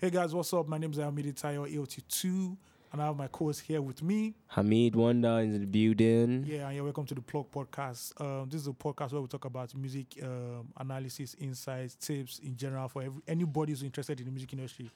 Hey 0.00 0.10
guys, 0.10 0.34
what's 0.34 0.52
up? 0.52 0.68
My 0.68 0.76
name 0.78 0.90
is 0.90 0.98
Amidi 0.98 1.32
Tayo 1.32 1.66
AOT2, 1.72 2.56
and 2.92 3.00
I 3.02 3.06
have 3.06 3.16
my 3.16 3.28
co-host 3.28 3.62
here 3.62 3.80
with 3.80 4.02
me. 4.02 4.34
Hamiid 4.54 4.92
Wonda 4.94 5.42
in 5.42 5.58
the 5.58 5.66
building. 5.66 6.44
Yeah, 6.46 6.66
and 6.66 6.74
you're 6.76 6.84
welcome 6.84 7.06
to 7.06 7.14
the 7.14 7.22
Plug 7.22 7.50
Podcast. 7.50 8.20
Um, 8.20 8.48
this 8.50 8.60
is 8.62 8.66
a 8.66 8.72
podcast 8.72 9.12
where 9.12 9.22
we 9.22 9.28
talk 9.28 9.44
about 9.46 9.74
music 9.74 10.18
um, 10.22 10.68
analysis, 10.78 11.34
insights, 11.40 11.94
tips 11.94 12.38
in 12.40 12.56
general 12.56 12.88
for 12.88 13.02
every, 13.02 13.22
anybody 13.26 13.72
who's 13.72 13.82
interested 13.82 14.18
in 14.20 14.26
the 14.26 14.32
music 14.32 14.52
industry. 14.52 14.90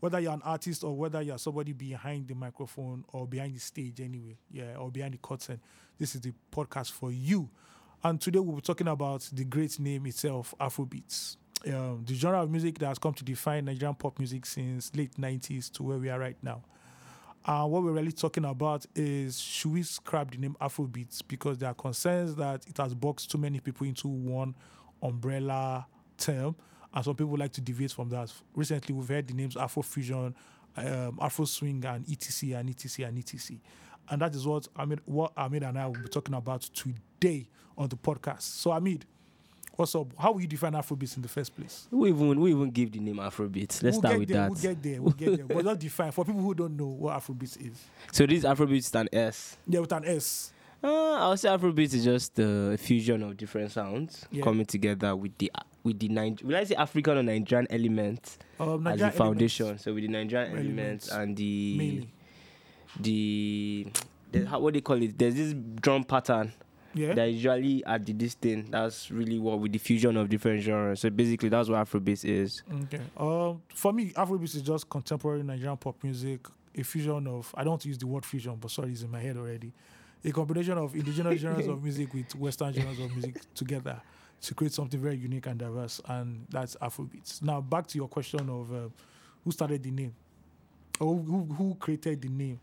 Whether 0.00 0.20
you're 0.20 0.32
an 0.32 0.42
artist 0.42 0.84
or 0.84 0.94
whether 0.96 1.20
you're 1.22 1.38
somebody 1.38 1.72
behind 1.72 2.28
the 2.28 2.34
microphone 2.34 3.04
or 3.12 3.26
behind 3.26 3.54
the 3.54 3.60
stage, 3.60 4.00
anyway, 4.00 4.36
yeah, 4.50 4.76
or 4.76 4.90
behind 4.90 5.14
the 5.14 5.18
curtain, 5.18 5.60
this 5.98 6.14
is 6.14 6.20
the 6.22 6.32
podcast 6.52 6.92
for 6.92 7.10
you. 7.10 7.48
And 8.04 8.20
today 8.20 8.38
we'll 8.38 8.56
be 8.56 8.62
talking 8.62 8.88
about 8.88 9.28
the 9.32 9.44
great 9.44 9.78
name 9.80 10.06
itself, 10.06 10.54
Afrobeats. 10.60 11.36
Um, 11.66 12.04
the 12.06 12.14
genre 12.14 12.42
of 12.42 12.50
music 12.50 12.78
that 12.78 12.86
has 12.86 12.98
come 12.98 13.12
to 13.14 13.24
define 13.24 13.64
Nigerian 13.64 13.94
pop 13.94 14.18
music 14.18 14.46
since 14.46 14.94
late 14.94 15.16
90s 15.16 15.70
to 15.72 15.82
where 15.82 15.98
we 15.98 16.08
are 16.08 16.18
right 16.18 16.36
now. 16.42 16.62
Uh, 17.44 17.64
what 17.64 17.82
we're 17.82 17.92
really 17.92 18.12
talking 18.12 18.44
about 18.44 18.84
is 18.94 19.38
should 19.38 19.72
we 19.72 19.82
scrap 19.82 20.30
the 20.32 20.36
name 20.38 20.56
Afrobeats 20.60 21.22
because 21.26 21.58
there 21.58 21.68
are 21.70 21.74
concerns 21.74 22.34
that 22.36 22.66
it 22.68 22.76
has 22.76 22.92
boxed 22.94 23.30
too 23.30 23.38
many 23.38 23.60
people 23.60 23.86
into 23.86 24.08
one 24.08 24.54
umbrella 25.02 25.86
term, 26.18 26.56
and 26.92 27.04
some 27.04 27.14
people 27.14 27.36
like 27.36 27.52
to 27.52 27.60
deviate 27.60 27.92
from 27.92 28.08
that. 28.10 28.32
Recently, 28.54 28.94
we've 28.94 29.08
heard 29.08 29.28
the 29.28 29.34
names 29.34 29.54
Afrofusion, 29.54 30.34
um, 30.76 31.18
Afro 31.20 31.44
Swing, 31.44 31.84
and 31.84 32.04
ETC 32.06 32.58
and 32.58 32.68
ETC 32.68 33.06
and 33.06 33.16
ETC, 33.18 33.60
and 34.08 34.20
that 34.22 34.34
is 34.34 34.46
what 34.46 34.66
Amid, 34.76 35.00
what 35.04 35.32
Amid 35.36 35.62
and 35.62 35.78
I 35.78 35.86
will 35.86 35.94
be 35.94 36.08
talking 36.08 36.34
about 36.34 36.62
today 36.62 37.48
on 37.78 37.88
the 37.88 37.96
podcast. 37.96 38.42
So, 38.42 38.72
Amid, 38.72 39.04
what's 39.76 39.94
up? 39.94 40.08
How 40.18 40.32
will 40.32 40.40
you 40.40 40.46
define 40.46 40.72
Afrobeats 40.72 41.16
in 41.16 41.22
the 41.22 41.28
first 41.28 41.54
place? 41.56 41.86
We 41.90 42.08
even 42.10 42.40
we 42.40 42.50
even 42.50 42.70
give 42.70 42.92
the 42.92 43.00
name 43.00 43.16
Afrobeats. 43.16 43.82
Let's 43.82 43.94
we'll 43.96 44.00
start 44.00 44.18
with 44.18 44.28
there, 44.28 44.36
that. 44.42 44.50
We'll 44.50 44.60
get 44.60 44.82
there. 44.82 45.02
We'll 45.02 45.12
get 45.12 45.36
there. 45.36 45.56
but 45.56 45.64
just 45.68 45.80
define 45.80 46.12
for 46.12 46.24
people 46.24 46.40
who 46.40 46.54
don't 46.54 46.76
know 46.76 46.86
what 46.86 47.16
Afrobeats 47.18 47.60
is. 47.60 47.84
So 48.12 48.26
this 48.26 48.44
Afrobeats 48.44 48.78
is 48.78 48.94
an 48.94 49.08
S. 49.12 49.56
Yeah, 49.68 49.80
with 49.80 49.92
an 49.92 50.04
S. 50.06 50.52
Uh, 50.82 51.12
I'll 51.14 51.36
say 51.36 51.48
Afrobeat 51.48 51.94
is 51.94 52.04
just 52.04 52.38
a 52.38 52.76
fusion 52.78 53.22
of 53.22 53.36
different 53.36 53.72
sounds 53.72 54.26
Yeah. 54.30 54.42
coming 54.44 54.66
together 54.66 55.16
with 55.16 55.36
the 55.38 55.50
with 55.82 55.98
the 55.98 56.08
Nig- 56.08 56.42
Will 56.42 56.56
I 56.56 56.64
say 56.64 56.74
African 56.74 57.18
or 57.18 57.22
Nigerian 57.22 57.66
element 57.70 58.38
Um, 58.60 58.86
as 58.86 58.98
the 59.00 59.10
foundation? 59.10 59.66
elements, 59.66 59.84
So 59.84 59.94
with 59.94 60.02
the 60.02 60.08
Nigerian 60.08 60.52
Elements. 60.52 61.08
elements 61.10 61.12
and 61.12 61.36
the 61.36 61.76
mainly. 61.78 62.08
the, 63.00 63.86
the 64.32 64.44
how, 64.46 64.60
what 64.60 64.74
they 64.74 64.80
call 64.80 65.00
it? 65.02 65.18
There's 65.18 65.34
this 65.34 65.54
drum 65.80 66.04
pattern 66.04 66.52
Yeah. 66.96 67.14
that 67.14 67.30
usually 67.30 67.84
at 67.84 68.04
the 68.06 68.12
this 68.12 68.34
thing. 68.34 68.70
That's 68.70 69.10
really 69.10 69.38
what 69.38 69.60
with 69.60 69.72
the 69.72 69.78
fusion 69.78 70.16
of 70.16 70.28
different 70.28 70.62
genres. 70.62 71.00
So 71.00 71.10
basically, 71.10 71.48
that's 71.50 71.68
what 71.68 71.86
Afrobeat 71.86 72.24
is. 72.24 72.62
Okay. 72.84 73.00
Um, 73.16 73.62
for 73.74 73.92
me, 73.92 74.10
Afrobeat 74.10 74.54
is 74.54 74.62
just 74.62 74.88
contemporary 74.88 75.42
Nigerian 75.42 75.76
pop 75.76 76.02
music, 76.02 76.46
a 76.74 76.82
fusion 76.82 77.26
of 77.26 77.54
I 77.56 77.62
don't 77.64 77.72
want 77.72 77.82
to 77.82 77.88
use 77.88 77.98
the 77.98 78.06
word 78.06 78.24
fusion, 78.24 78.56
but 78.60 78.70
sorry, 78.70 78.92
it's 78.92 79.02
in 79.02 79.10
my 79.10 79.20
head 79.20 79.36
already. 79.36 79.72
A 80.24 80.32
combination 80.32 80.76
of 80.78 80.94
indigenous 80.94 81.40
genres 81.40 81.66
of 81.68 81.82
music 81.82 82.12
with 82.12 82.34
Western 82.34 82.72
genres 82.72 82.98
of 82.98 83.12
music 83.12 83.40
together 83.54 84.00
to 84.42 84.54
create 84.54 84.72
something 84.72 85.00
very 85.00 85.16
unique 85.16 85.46
and 85.46 85.58
diverse, 85.58 86.00
and 86.08 86.46
that's 86.50 86.76
Afrobeat. 86.76 87.42
Now, 87.42 87.60
back 87.60 87.86
to 87.88 87.98
your 87.98 88.08
question 88.08 88.48
of 88.48 88.72
uh, 88.72 88.88
who 89.44 89.50
started 89.52 89.82
the 89.82 89.90
name, 89.90 90.14
or 90.98 91.14
who 91.14 91.44
who 91.56 91.74
created 91.76 92.22
the 92.22 92.28
name, 92.28 92.58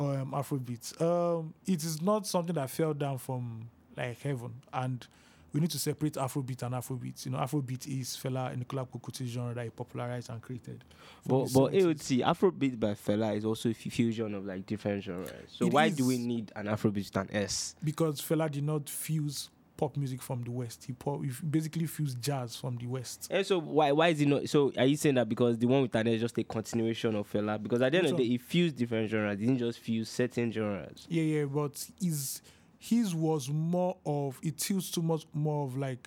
um, 0.00 0.32
Afrobeats. 0.32 1.00
Um, 1.00 1.54
it 1.66 1.84
is 1.84 2.00
not 2.02 2.26
something 2.26 2.54
that 2.54 2.70
fell 2.70 2.94
down 2.94 3.18
from 3.18 3.68
like 3.96 4.20
heaven, 4.20 4.52
and 4.72 5.06
we 5.52 5.60
need 5.60 5.70
to 5.70 5.78
separate 5.78 6.14
Afrobeat 6.14 6.62
and 6.62 6.74
Afrobeat. 6.74 7.24
You 7.26 7.32
know, 7.32 7.38
Afrobeat 7.38 7.86
is 7.86 8.16
Fela 8.16 8.56
Anikulapo 8.56 9.00
Kuti's 9.00 9.30
genre 9.30 9.52
that 9.54 9.64
he 9.64 9.70
popularized 9.70 10.30
and 10.30 10.40
created. 10.40 10.84
But 11.26 11.46
but 11.52 11.72
70s. 11.72 11.82
AOT 11.82 12.24
Afrobeat 12.24 12.80
by 12.80 12.94
Fela 12.94 13.36
is 13.36 13.44
also 13.44 13.68
a 13.70 13.74
fusion 13.74 14.34
of 14.34 14.46
like 14.46 14.64
different 14.64 15.02
genres. 15.04 15.32
So 15.48 15.66
It 15.66 15.72
why 15.72 15.88
do 15.90 16.06
we 16.06 16.18
need 16.18 16.52
an 16.56 16.66
Afrobeat 16.66 17.14
and 17.16 17.28
S? 17.34 17.74
because 17.84 18.20
Fela 18.22 18.50
did 18.50 18.64
not 18.64 18.88
fuse 18.88 19.50
pop 19.80 19.96
music 19.96 20.20
from 20.20 20.42
the 20.42 20.50
West. 20.50 20.84
He, 20.84 20.92
pop, 20.92 21.24
he 21.24 21.30
basically 21.48 21.86
fused 21.86 22.20
jazz 22.20 22.54
from 22.54 22.76
the 22.76 22.86
West. 22.86 23.28
And 23.30 23.46
so 23.46 23.58
why 23.58 23.92
why 23.92 24.08
is 24.08 24.20
it 24.20 24.28
not? 24.28 24.46
So 24.46 24.70
are 24.76 24.84
you 24.84 24.94
saying 24.96 25.14
that 25.14 25.26
because 25.26 25.56
the 25.56 25.66
one 25.66 25.80
with 25.80 25.94
an 25.94 26.06
is 26.06 26.20
just 26.20 26.36
a 26.36 26.44
continuation 26.44 27.14
of 27.16 27.32
Fela? 27.32 27.60
Because 27.60 27.80
at 27.80 27.92
the 27.92 27.98
end 27.98 28.04
Which 28.04 28.12
of 28.12 28.18
the 28.18 28.24
day, 28.24 28.28
he 28.28 28.36
fused 28.38 28.76
different 28.76 29.08
genres. 29.08 29.40
He 29.40 29.46
didn't 29.46 29.60
just 29.60 29.78
fuse 29.78 30.10
certain 30.10 30.52
genres. 30.52 31.06
Yeah, 31.08 31.22
yeah, 31.22 31.44
but 31.46 31.82
his 31.98 32.42
his 32.78 33.14
was 33.14 33.48
more 33.48 33.96
of 34.04 34.38
it 34.42 34.58
tilts 34.58 34.90
too 34.90 35.00
much 35.00 35.26
more 35.32 35.64
of 35.64 35.78
like 35.78 36.06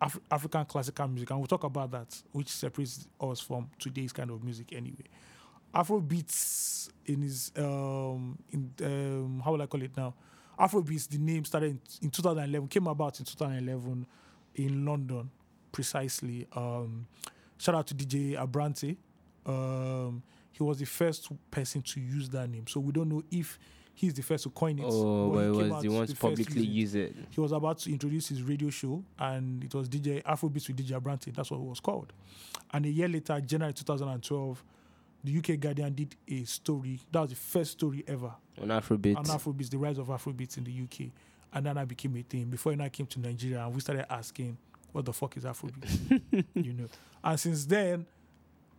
Af- 0.00 0.20
African 0.30 0.64
classical 0.64 1.06
music, 1.06 1.28
and 1.28 1.40
we'll 1.40 1.46
talk 1.46 1.64
about 1.64 1.90
that, 1.90 2.16
which 2.32 2.48
separates 2.48 3.06
us 3.20 3.40
from 3.40 3.68
today's 3.78 4.14
kind 4.14 4.30
of 4.30 4.42
music 4.42 4.72
anyway. 4.72 5.04
Afro 5.74 6.00
beats 6.00 6.88
in 7.04 7.20
his 7.20 7.52
um 7.58 8.38
in 8.50 8.72
um 8.82 9.42
how 9.44 9.52
will 9.52 9.60
I 9.60 9.66
call 9.66 9.82
it 9.82 9.94
now? 9.94 10.14
Afrobeats, 10.60 11.08
the 11.08 11.18
name 11.18 11.44
started 11.44 11.70
in, 11.70 11.80
in 12.02 12.10
2011, 12.10 12.68
came 12.68 12.86
about 12.86 13.18
in 13.18 13.24
2011 13.24 14.06
in 14.56 14.84
London, 14.84 15.30
precisely. 15.72 16.46
Um, 16.54 17.06
shout 17.58 17.74
out 17.74 17.86
to 17.88 17.94
DJ 17.94 18.36
Abrantee. 18.36 18.96
Um, 19.46 20.22
he 20.52 20.62
was 20.62 20.78
the 20.78 20.86
first 20.86 21.30
person 21.50 21.80
to 21.82 22.00
use 22.00 22.28
that 22.30 22.48
name, 22.50 22.66
so 22.66 22.80
we 22.80 22.92
don't 22.92 23.08
know 23.08 23.22
if 23.30 23.58
he's 23.94 24.12
the 24.14 24.22
first 24.22 24.44
to 24.44 24.50
coin 24.50 24.78
it. 24.78 24.84
Oh, 24.86 25.30
but 25.30 25.38
he 25.40 25.44
came 25.44 25.54
was 25.54 25.72
out 25.72 25.82
the 25.82 25.88
one 25.88 26.06
to 26.06 26.16
publicly 26.16 26.62
use 26.62 26.94
it. 26.94 27.00
use 27.00 27.16
it. 27.16 27.16
He 27.30 27.40
was 27.40 27.52
about 27.52 27.78
to 27.78 27.90
introduce 27.92 28.28
his 28.28 28.42
radio 28.42 28.68
show, 28.70 29.02
and 29.18 29.64
it 29.64 29.74
was 29.74 29.88
DJ 29.88 30.22
Afrobeats 30.22 30.68
with 30.68 30.76
DJ 30.76 31.00
Abrantee. 31.00 31.34
That's 31.34 31.50
what 31.50 31.58
it 31.58 31.66
was 31.66 31.80
called. 31.80 32.12
And 32.72 32.84
a 32.84 32.90
year 32.90 33.08
later, 33.08 33.40
January 33.40 33.72
2012, 33.72 34.64
the 35.24 35.36
UK 35.38 35.60
Guardian 35.60 35.94
did 35.94 36.14
a 36.28 36.44
story. 36.44 37.00
That 37.12 37.20
was 37.20 37.30
the 37.30 37.36
first 37.36 37.72
story 37.72 38.04
ever 38.06 38.32
On 38.60 38.68
Afrobeat. 38.68 39.16
on 39.16 39.24
Afrobeats, 39.24 39.70
the 39.70 39.78
rise 39.78 39.98
of 39.98 40.08
Afrobeats 40.08 40.56
in 40.58 40.64
the 40.64 40.72
UK. 40.72 41.10
And 41.52 41.66
then 41.66 41.76
I 41.76 41.84
became 41.84 42.16
a 42.16 42.22
thing. 42.22 42.44
Before 42.44 42.72
I 42.80 42.88
came 42.88 43.06
to 43.06 43.20
Nigeria, 43.20 43.64
and 43.64 43.74
we 43.74 43.80
started 43.80 44.10
asking, 44.12 44.56
what 44.92 45.04
the 45.04 45.12
fuck 45.12 45.36
is 45.36 45.44
Afrobeats? 45.44 46.20
you 46.54 46.72
know. 46.72 46.86
And 47.22 47.38
since 47.38 47.66
then, 47.66 48.06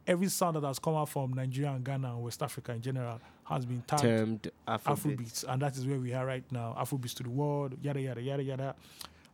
every 0.07 0.27
sound 0.29 0.55
that 0.55 0.63
has 0.63 0.79
come 0.79 0.95
out 0.95 1.09
from 1.09 1.33
Nigeria 1.33 1.71
and 1.71 1.83
Ghana 1.83 2.13
and 2.15 2.23
West 2.23 2.41
Africa 2.41 2.71
in 2.73 2.81
general 2.81 3.19
has 3.43 3.65
been 3.65 3.81
tagged 3.85 4.01
termed 4.01 4.51
Afrobeat. 4.67 5.17
Afrobeats, 5.17 5.45
and 5.47 5.61
that 5.61 5.75
is 5.77 5.85
where 5.85 5.99
we 5.99 6.13
are 6.13 6.25
right 6.25 6.43
now. 6.51 6.75
Afrobeats 6.79 7.13
to 7.15 7.23
the 7.23 7.29
world, 7.29 7.75
yada 7.81 7.99
yada 8.01 8.21
yada 8.21 8.43
yada. 8.43 8.75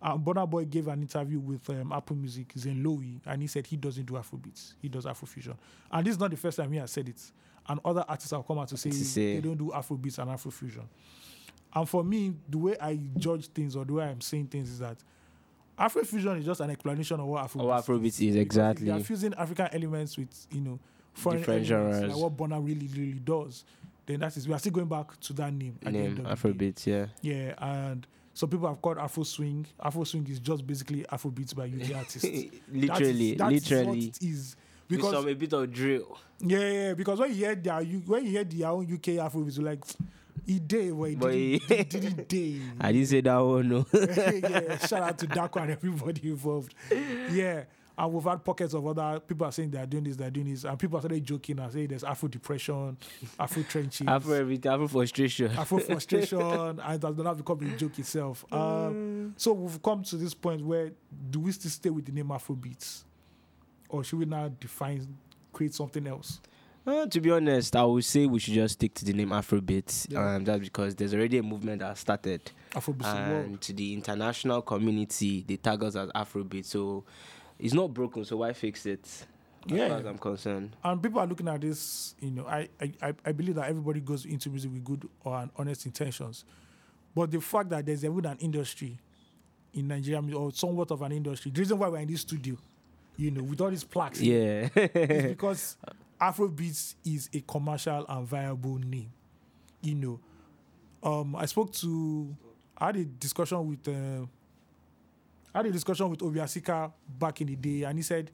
Um, 0.02 0.24
Burna 0.24 0.48
Boy 0.50 0.66
gave 0.66 0.88
an 0.88 1.02
interview 1.02 1.40
with 1.40 1.68
um, 1.72 1.92
Apple 1.92 2.16
Music, 2.16 2.54
Zane 2.58 2.84
Lowe, 2.84 3.02
and 3.26 3.42
he 3.42 3.48
said 3.48 3.66
he 3.66 3.78
doesn't 3.78 4.06
do 4.06 4.14
Afrobeats, 4.14 4.74
he 4.82 4.88
does 4.90 5.06
Afrofusion. 5.06 5.56
And 5.92 6.06
this 6.06 6.14
is 6.14 6.20
not 6.20 6.30
the 6.32 6.38
first 6.38 6.58
time 6.58 6.72
he 6.72 6.78
has 6.78 6.92
said 6.92 7.10
it. 7.10 7.20
And 7.68 7.80
other 7.84 8.06
artists 8.08 8.32
have 8.32 8.46
come 8.46 8.60
out 8.60 8.68
to 8.70 8.78
say, 8.78 8.92
To 8.92 8.96
say. 8.96 9.36
they 9.36 9.42
don't 9.42 9.58
do 9.58 9.72
Afrobeats 9.74 10.20
and 10.20 10.30
Afrofusion. 10.30 10.86
And 11.74 11.90
for 11.90 12.04
me, 12.04 12.34
the 12.48 12.58
way 12.58 12.76
I 12.80 13.00
judge 13.18 13.48
things 13.48 13.76
or 13.76 13.86
the 13.86 13.94
way 13.94 14.06
I'm 14.06 14.22
saying 14.22 14.48
things 14.48 14.70
is 14.70 14.80
that 14.80 14.98
Afrofusion 15.78 16.40
is 16.40 16.46
just 16.46 16.60
an 16.62 16.70
explanation 16.72 17.20
of 17.20 17.26
what 17.28 17.44
Afrobeats, 17.46 17.88
Oh, 17.88 17.94
Afrobeats 17.94 18.06
is 18.28 18.36
if 18.36 18.42
exactly. 18.42 18.86
They 18.86 18.92
are 18.92 19.00
fusing 19.00 19.34
African 19.36 19.68
elements 19.72 20.18
with, 20.18 20.48
you 20.52 20.62
know, 20.62 20.80
foreign 21.14 21.40
Different 21.40 21.70
elements, 21.70 21.98
genres. 22.00 22.14
like 22.16 22.24
what 22.24 22.38
Burna 22.38 22.66
really, 22.66 22.88
really 22.88 23.20
does. 23.20 23.64
Then 24.06 24.22
that 24.22 24.36
is 24.38 24.48
we 24.48 24.54
are 24.54 24.60
still 24.60 24.72
going 24.72 24.88
back 24.88 25.20
to 25.20 25.34
that 25.34 25.54
name. 25.54 25.78
at 25.86 25.92
Name 25.92 26.06
end 26.06 26.20
of 26.20 26.42
the 26.42 26.54
day. 26.54 26.72
Afrobeats, 26.72 26.86
yeah. 26.88 27.06
Yeah, 27.22 27.54
and 27.58 28.08
some 28.38 28.50
people 28.50 28.68
have 28.68 28.80
called 28.82 29.00
Afro 29.00 29.24
Swing. 29.24 29.66
Afro 29.82 30.04
Swing 30.04 30.28
is 30.30 30.40
just 30.40 30.66
basically 30.68 31.04
Afro 31.12 31.32
beats 31.32 31.54
by 31.54 31.66
UK 31.66 31.96
artists. 31.96 32.24
literally, 32.72 33.34
that 33.34 33.52
is, 33.52 33.64
that 33.66 33.74
is 33.74 33.86
what 33.88 33.88
literally. 33.88 34.00
it 34.06 34.22
is. 34.22 34.56
With 34.90 35.00
Because 35.00 35.12
some 35.14 35.28
a 35.28 35.34
bit 35.34 35.54
of 35.54 35.74
drill. 35.74 36.18
yeah, 36.40 36.60
yeah, 36.60 36.72
yeah, 36.72 36.94
because 36.94 37.20
when 37.20 37.30
you 37.32 37.36
hear 37.36 37.56
their 37.56 37.82
U- 37.82 38.04
when 38.06 38.24
you 38.26 38.32
hear 38.32 38.44
their 38.44 38.68
own 38.70 38.84
UK 38.86 39.18
Afrobeats, 39.26 39.58
you're 39.58 39.66
like 39.66 39.84
he 40.46 40.60
day 40.60 40.92
where 40.92 41.10
he 41.10 41.16
But 41.16 41.32
didn't, 41.32 41.62
he- 41.64 41.76
he 41.78 41.84
didn't 41.84 42.28
day. 42.30 42.62
I 42.80 42.92
didn't 42.92 43.08
say 43.08 43.22
that 43.22 43.38
one, 43.38 43.68
no. 43.70 43.86
yeah, 43.94 44.78
shout 44.78 45.02
out 45.02 45.18
to 45.18 45.28
Daco 45.28 45.62
and 45.64 45.72
everybody 45.72 46.30
involved. 46.30 46.74
Yeah. 47.32 47.64
And 47.98 48.14
we've 48.14 48.24
had 48.24 48.44
pockets 48.44 48.76
of 48.76 48.86
other 48.86 49.20
people 49.20 49.48
are 49.48 49.52
saying 49.52 49.72
they're 49.72 49.86
doing 49.88 50.04
this, 50.04 50.16
they're 50.16 50.30
doing 50.30 50.52
this, 50.52 50.66
and 50.66 50.78
people 50.78 50.98
are 50.98 51.02
started 51.02 51.24
joking 51.24 51.60
and 51.60 51.72
saying 51.72 51.88
there's 51.88 52.04
Afro 52.04 52.30
depression, 52.30 52.96
Afro 53.40 53.64
trenches, 53.64 54.08
Afro 54.08 54.34
everything, 54.34 54.72
Afro 54.72 54.88
frustration. 54.88 55.52
Afro 55.58 55.80
frustration, 55.80 56.40
and 56.42 56.80
it 56.80 57.04
has 57.04 57.18
now 57.18 57.34
become 57.34 57.60
a 57.62 57.76
joke 57.76 57.98
itself. 57.98 58.46
Um, 58.52 59.34
so 59.38 59.54
we've 59.54 59.82
come 59.82 60.04
to 60.04 60.16
this 60.16 60.36
point 60.36 60.64
where 60.64 60.92
do 61.32 61.40
we 61.40 61.52
still 61.52 61.72
stay 61.72 61.90
with 61.90 62.06
the 62.06 62.12
name 62.12 62.32
Afro 62.32 62.56
beats, 62.56 63.04
or 63.90 64.04
should 64.04 64.20
we 64.20 64.26
now 64.26 64.48
define, 64.60 65.18
create 65.52 65.74
something 65.74 66.06
else? 66.06 66.40
Uh, 66.88 67.06
to 67.06 67.20
be 67.20 67.30
honest, 67.30 67.76
I 67.76 67.84
would 67.84 68.06
say 68.06 68.26
we 68.26 68.40
should 68.40 68.54
just 68.54 68.76
stick 68.76 68.94
to 68.94 69.04
the 69.04 69.12
name 69.12 69.32
Afrobeat. 69.32 70.10
Yeah. 70.10 70.36
Um, 70.36 70.46
that's 70.46 70.62
because 70.62 70.96
there's 70.96 71.14
already 71.14 71.38
a 71.38 71.44
movement 71.44 71.80
that 71.80 71.98
started, 71.98 72.50
the 72.72 72.82
world. 72.88 73.46
and 73.46 73.60
to 73.60 73.74
the 73.74 73.94
international 73.94 74.62
community, 74.62 75.44
they 75.46 75.58
tag 75.58 75.84
us 75.84 75.98
as 75.98 76.10
Afrobeat. 76.12 76.64
So 76.64 77.04
it's 77.60 77.74
not 77.74 77.94
broken. 77.94 78.24
So 78.26 78.38
why 78.38 78.54
fix 78.54 78.86
it? 78.86 79.04
As 79.06 79.26
Yeah. 79.72 79.90
far 79.90 79.98
as 80.00 80.06
I'm 80.06 80.18
concerned. 80.18 80.76
And 80.84 81.02
people 81.02 81.20
are 81.20 81.28
looking 81.28 81.48
at 81.48 81.60
this, 81.62 82.16
you 82.22 82.32
know, 82.32 82.46
I, 82.48 82.70
I, 83.02 83.14
I- 83.26 83.32
believe 83.34 83.56
that 83.56 83.70
everybody 83.70 84.00
goes 84.00 84.26
into 84.26 84.50
music 84.50 84.72
with 84.72 84.84
good 84.84 85.10
or 85.24 85.50
honest 85.58 85.86
intentions. 85.86 86.46
But 87.14 87.32
the 87.32 87.42
fact 87.42 87.70
that 87.70 87.86
there's 87.86 88.06
even 88.06 88.26
an 88.26 88.38
industry 88.40 88.98
in 89.74 89.88
Nigeria, 89.88 90.22
or 90.38 90.52
somewhat 90.52 90.92
of 90.92 91.02
an 91.02 91.12
industry, 91.12 91.52
the 91.52 91.60
reason 91.60 91.78
why 91.80 91.88
we're 91.90 91.98
in 92.00 92.08
this 92.08 92.22
studio, 92.22 92.56
you 93.18 93.32
know, 93.32 93.44
with 93.44 93.60
all 93.60 93.70
these 93.70 93.84
plaques, 93.84 94.22
Yeah. 94.22 94.70
is 94.76 95.24
because 95.30 95.78
Afrobeats 96.22 96.96
is 97.06 97.30
a 97.34 97.42
commercial 97.42 98.06
and 98.08 98.26
viable 98.28 98.76
name. 98.78 99.12
You 99.82 99.96
know, 99.96 100.20
um, 101.04 101.36
I 101.36 101.46
spoke 101.46 101.72
to, 101.74 102.36
I 102.78 102.88
had 102.88 102.96
a 102.98 103.06
discussion 103.06 103.68
with, 103.68 103.88
uh, 103.88 104.26
I 105.58 105.62
had 105.62 105.66
a 105.66 105.72
discussion 105.72 106.08
with 106.08 106.22
Obi 106.22 106.40
Asika 106.40 106.92
back 107.18 107.42
in 107.42 107.48
the 107.48 107.56
day, 107.56 107.82
and 107.82 107.98
he 107.98 108.04
said 108.04 108.30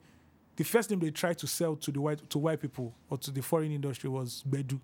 the 0.56 0.62
first 0.64 0.90
name 0.90 1.00
they 1.00 1.10
tried 1.10 1.38
to 1.38 1.46
sell 1.46 1.74
to 1.76 1.90
the 1.90 1.98
white 1.98 2.28
to 2.28 2.38
white 2.38 2.60
people 2.60 2.92
or 3.08 3.16
to 3.16 3.30
the 3.30 3.40
foreign 3.40 3.72
industry 3.72 4.10
was 4.10 4.44
Bedu. 4.46 4.78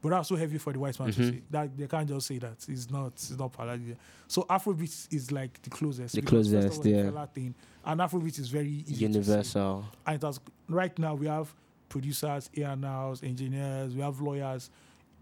But 0.00 0.10
that's 0.10 0.28
so 0.28 0.36
heavy 0.36 0.56
for 0.58 0.72
the 0.72 0.78
white 0.78 0.98
man 1.00 1.10
to 1.12 1.20
Mhm. 1.20 1.30
say 1.32 1.42
that 1.50 1.76
they 1.76 1.88
can't 1.88 2.08
just 2.08 2.28
say 2.28 2.38
that 2.38 2.64
it's 2.68 2.88
not 2.90 3.08
it's 3.14 3.36
not 3.36 3.52
paladin. 3.52 3.96
So 4.28 4.44
Afrobeat 4.48 5.12
is 5.12 5.32
like 5.32 5.60
the 5.62 5.70
closest. 5.70 6.14
The 6.14 6.20
because 6.20 6.52
first 6.52 6.64
of 6.68 6.72
closest, 6.82 6.86
yeah. 7.14 7.26
Thing, 7.26 7.54
and 7.84 8.00
Afrobeat 8.00 8.38
is 8.38 8.48
very 8.50 8.70
easy 8.70 8.94
to. 8.94 9.00
Universal. 9.00 9.84
And 10.06 10.14
it 10.14 10.22
has, 10.24 10.38
right 10.68 10.96
now 10.96 11.16
we 11.16 11.26
have 11.26 11.52
producers, 11.88 12.50
A&Rs, 12.56 13.24
engineers, 13.24 13.96
we 13.96 14.00
have 14.02 14.20
lawyers. 14.20 14.70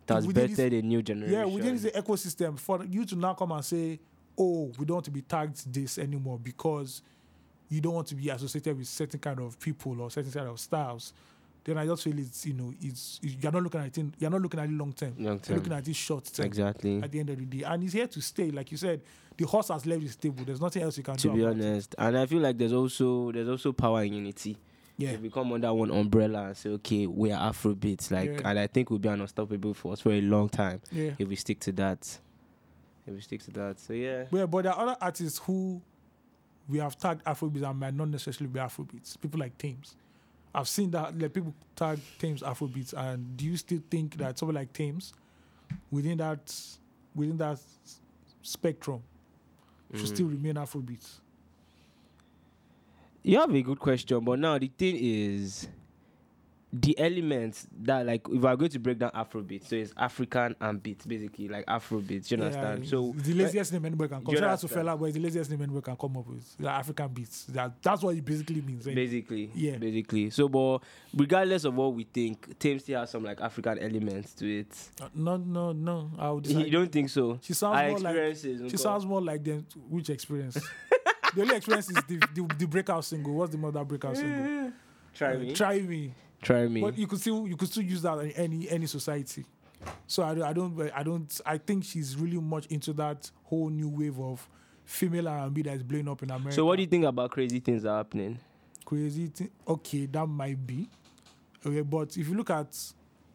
That's 0.06 0.26
better 0.26 0.48
this- 0.48 0.56
the 0.70 0.82
new 0.82 1.02
generation. 1.02 1.32
Yeah, 1.34 1.46
within 1.46 1.80
the 1.80 1.90
ecosystem, 1.92 2.58
for 2.58 2.84
you 2.84 3.06
to 3.06 3.16
now 3.16 3.32
come 3.32 3.52
and 3.52 3.64
say, 3.64 4.00
"Oh, 4.38 4.72
we 4.78 4.84
don't 4.84 4.94
want 4.96 5.04
to 5.06 5.10
be 5.10 5.22
tagged 5.22 5.72
this 5.72 5.98
anymore 5.98 6.38
because 6.42 7.02
you 7.68 7.80
don't 7.80 7.94
want 7.94 8.06
to 8.08 8.14
be 8.14 8.28
associated 8.30 8.78
with 8.78 8.86
certain 8.88 9.20
kind 9.20 9.40
of 9.40 9.58
people 9.60 10.00
or 10.00 10.10
certain 10.10 10.30
kind 10.32 10.48
of 10.48 10.58
styles," 10.60 11.12
then 11.64 11.76
I 11.76 11.84
just 11.86 12.02
feel 12.04 12.18
it's 12.18 12.46
you 12.46 12.54
know 12.54 12.72
it's, 12.80 13.20
it's- 13.22 13.42
you're 13.42 13.52
not 13.52 13.62
looking 13.62 13.80
at 13.80 13.86
it 13.88 13.98
in, 13.98 14.14
you're 14.18 14.30
not 14.30 14.40
looking 14.40 14.60
at 14.60 14.66
it 14.68 14.72
long 14.72 14.92
term. 14.92 15.14
You're 15.18 15.36
term. 15.38 15.56
looking 15.56 15.72
at 15.72 15.86
it 15.88 15.94
short 15.96 16.24
term. 16.24 16.46
Exactly. 16.46 17.02
At 17.02 17.10
the 17.12 17.20
end 17.20 17.30
of 17.30 17.38
the 17.38 17.44
day, 17.44 17.62
and 17.64 17.82
he's 17.82 17.92
here 17.92 18.06
to 18.06 18.20
stay. 18.22 18.50
Like 18.50 18.70
you 18.70 18.76
said, 18.78 19.00
the 19.36 19.44
horse 19.46 19.68
has 19.68 19.84
left 19.86 20.00
the 20.02 20.08
stable. 20.08 20.44
There's 20.44 20.60
nothing 20.60 20.82
else 20.82 20.96
you 20.96 21.02
can 21.04 21.16
To 21.16 21.22
do. 21.22 21.28
To 21.30 21.34
be 21.36 21.42
about 21.42 21.56
it. 21.56 21.64
honest, 21.64 21.94
and 21.98 22.18
I 22.18 22.26
feel 22.26 22.40
like 22.40 22.56
there's 22.58 22.72
also 22.72 23.32
there's 23.32 23.48
also 23.48 23.72
power 23.72 24.02
in 24.04 24.12
unity. 24.14 24.56
yeah, 24.96 25.10
If 25.10 25.20
we 25.20 25.30
come 25.30 25.52
under 25.52 25.72
one 25.72 25.90
umbrella 25.92 26.46
and 26.46 26.56
say, 26.56 26.70
okay, 26.70 27.06
we 27.06 27.30
are 27.30 27.52
Afrobeats, 27.52 28.10
like, 28.10 28.30
Yeah. 28.40 28.48
and 28.50 28.58
I 28.58 28.66
think 28.66 28.90
we'll 28.90 28.98
be 28.98 29.08
an 29.08 29.20
unstoppable 29.20 29.72
force 29.72 30.00
for 30.00 30.10
a 30.10 30.20
long 30.20 30.48
time 30.48 30.80
yeah. 30.90 31.12
if 31.18 31.28
we 31.28 31.36
stick 31.36 31.60
to 31.60 31.72
that. 31.72 32.18
If 33.08 33.14
we 33.14 33.20
stick 33.22 33.42
to 33.44 33.50
that, 33.52 33.80
so 33.80 33.92
yeah. 33.94 34.24
But, 34.30 34.46
but 34.50 34.62
there 34.64 34.72
are 34.72 34.80
other 34.88 34.96
artists 35.00 35.38
who 35.38 35.80
we 36.68 36.78
have 36.78 36.98
tagged 36.98 37.24
Afrobeats 37.24 37.62
and 37.68 37.80
might 37.80 37.94
not 37.94 38.08
necessarily 38.08 38.52
be 38.52 38.60
Afrobeats. 38.60 39.18
People 39.20 39.40
like 39.40 39.56
Tems. 39.56 39.96
I've 40.54 40.68
seen 40.68 40.90
that 40.90 41.18
like 41.18 41.32
people 41.32 41.54
tag 41.74 41.98
Tems 42.18 42.42
Afrobeats, 42.42 42.92
and 42.92 43.36
do 43.36 43.44
you 43.46 43.56
still 43.56 43.80
think 43.90 44.16
that 44.18 44.38
someone 44.38 44.56
like 44.56 44.72
Tems, 44.72 45.12
within 45.90 46.18
that 46.18 46.54
within 47.14 47.36
that 47.38 47.58
spectrum, 48.42 49.02
should 49.94 50.04
Mm. 50.04 50.14
still 50.14 50.26
remain 50.26 50.54
Afrobeats? 50.54 51.20
You 53.22 53.38
have 53.40 53.54
a 53.54 53.62
good 53.62 53.78
question, 53.78 54.20
but 54.24 54.38
now 54.38 54.58
the 54.58 54.70
thing 54.78 54.96
is, 54.98 55.68
the 56.70 56.98
elements 56.98 57.66
that 57.80 58.04
like 58.04 58.26
if 58.28 58.42
we're 58.42 58.54
going 58.56 58.70
to 58.70 58.78
break 58.78 58.98
down 58.98 59.10
Afrobeat, 59.12 59.64
so 59.66 59.74
it's 59.76 59.94
African 59.96 60.54
and 60.60 60.82
beats, 60.82 61.06
basically 61.06 61.48
like 61.48 61.64
Afrobeat. 61.64 62.30
You 62.30 62.36
understand? 62.42 62.84
Yeah, 62.84 62.90
so 62.90 63.14
the 63.16 63.32
laziest 63.32 63.72
name 63.72 63.86
anybody 63.86 64.08
can 64.10 64.22
come. 64.22 64.32
you 64.34 64.38
Shout 64.38 64.50
out 64.50 64.58
to 64.60 64.68
fella, 64.68 64.94
but 64.96 65.12
the 65.14 65.18
laziest 65.20 65.50
name 65.50 65.62
anybody 65.62 65.82
can 65.82 65.96
come 65.96 66.16
up 66.18 66.26
with. 66.26 66.56
The 66.58 66.68
African 66.68 67.08
beats. 67.08 67.44
That, 67.44 67.82
that's 67.82 68.02
what 68.02 68.14
it 68.16 68.24
basically 68.24 68.60
means. 68.60 68.86
eh? 68.86 68.92
basically, 68.94 69.50
Yeah. 69.54 69.76
basically. 69.78 70.28
So, 70.28 70.46
but 70.50 70.82
regardless 71.16 71.64
of 71.64 71.74
what 71.74 71.94
we 71.94 72.04
think, 72.04 72.58
Tems 72.58 72.82
still 72.82 73.00
has 73.00 73.10
some 73.10 73.24
like 73.24 73.40
African 73.40 73.78
elements 73.78 74.34
to 74.34 74.58
it. 74.60 74.88
Uh, 75.00 75.08
No, 75.14 75.38
no, 75.38 75.72
no. 75.72 76.10
I 76.18 76.30
would 76.30 76.46
You 76.46 76.70
don't 76.70 76.92
think 76.92 77.08
so? 77.08 77.38
She 77.42 77.54
sounds 77.54 77.88
more 77.90 77.98
like. 78.12 78.36
She 78.36 78.76
sounds 78.76 79.06
more 79.06 79.22
like 79.22 79.42
them. 79.42 79.66
Which 79.88 80.10
experience? 80.10 80.54
the 81.34 81.40
only 81.40 81.56
experience 81.56 81.88
is 81.88 81.96
the, 82.06 82.18
the, 82.34 82.54
the 82.58 82.66
breakout 82.66 83.06
single. 83.06 83.32
What's 83.32 83.54
the 83.56 83.70
that 83.70 83.88
breakout 83.88 84.18
single? 84.18 84.72
Try 85.14 85.34
Uh, 85.34 85.38
me. 85.38 85.52
Try 85.54 85.80
me. 85.80 86.14
Try 86.42 86.68
me. 86.68 86.80
But 86.80 86.96
you 86.98 87.06
could 87.06 87.20
still 87.20 87.46
you 87.48 87.56
could 87.56 87.68
still 87.68 87.82
use 87.82 88.02
that 88.02 88.18
in 88.18 88.30
any 88.32 88.68
any 88.70 88.86
society. 88.86 89.44
So 90.06 90.24
I, 90.24 90.34
don't- 90.34 90.42
I 90.44 90.52
don't 90.52 90.90
I 90.94 91.02
don't 91.02 91.40
I 91.46 91.58
think 91.58 91.84
she's 91.84 92.16
really 92.16 92.38
much 92.40 92.66
into 92.66 92.92
that 92.94 93.30
whole 93.44 93.68
new 93.70 93.88
wave 93.88 94.18
of 94.20 94.48
female 94.84 95.28
R&B 95.28 95.62
that 95.62 95.74
is 95.74 95.82
blowing 95.82 96.08
up 96.08 96.22
in 96.22 96.30
America. 96.30 96.52
So, 96.52 96.64
what 96.64 96.76
do 96.76 96.82
you 96.82 96.88
think 96.88 97.04
about 97.04 97.30
crazy 97.30 97.60
things 97.60 97.82
that 97.82 97.90
are 97.90 97.98
happening? 97.98 98.38
crazy 98.84 99.26
thing? 99.26 99.50
Okay, 99.68 100.06
that 100.06 100.26
might 100.26 100.66
be. 100.66 100.88
Okay, 101.66 101.82
but 101.82 102.16
if 102.16 102.26
you 102.28 102.34
look 102.34 102.48
at 102.50 102.74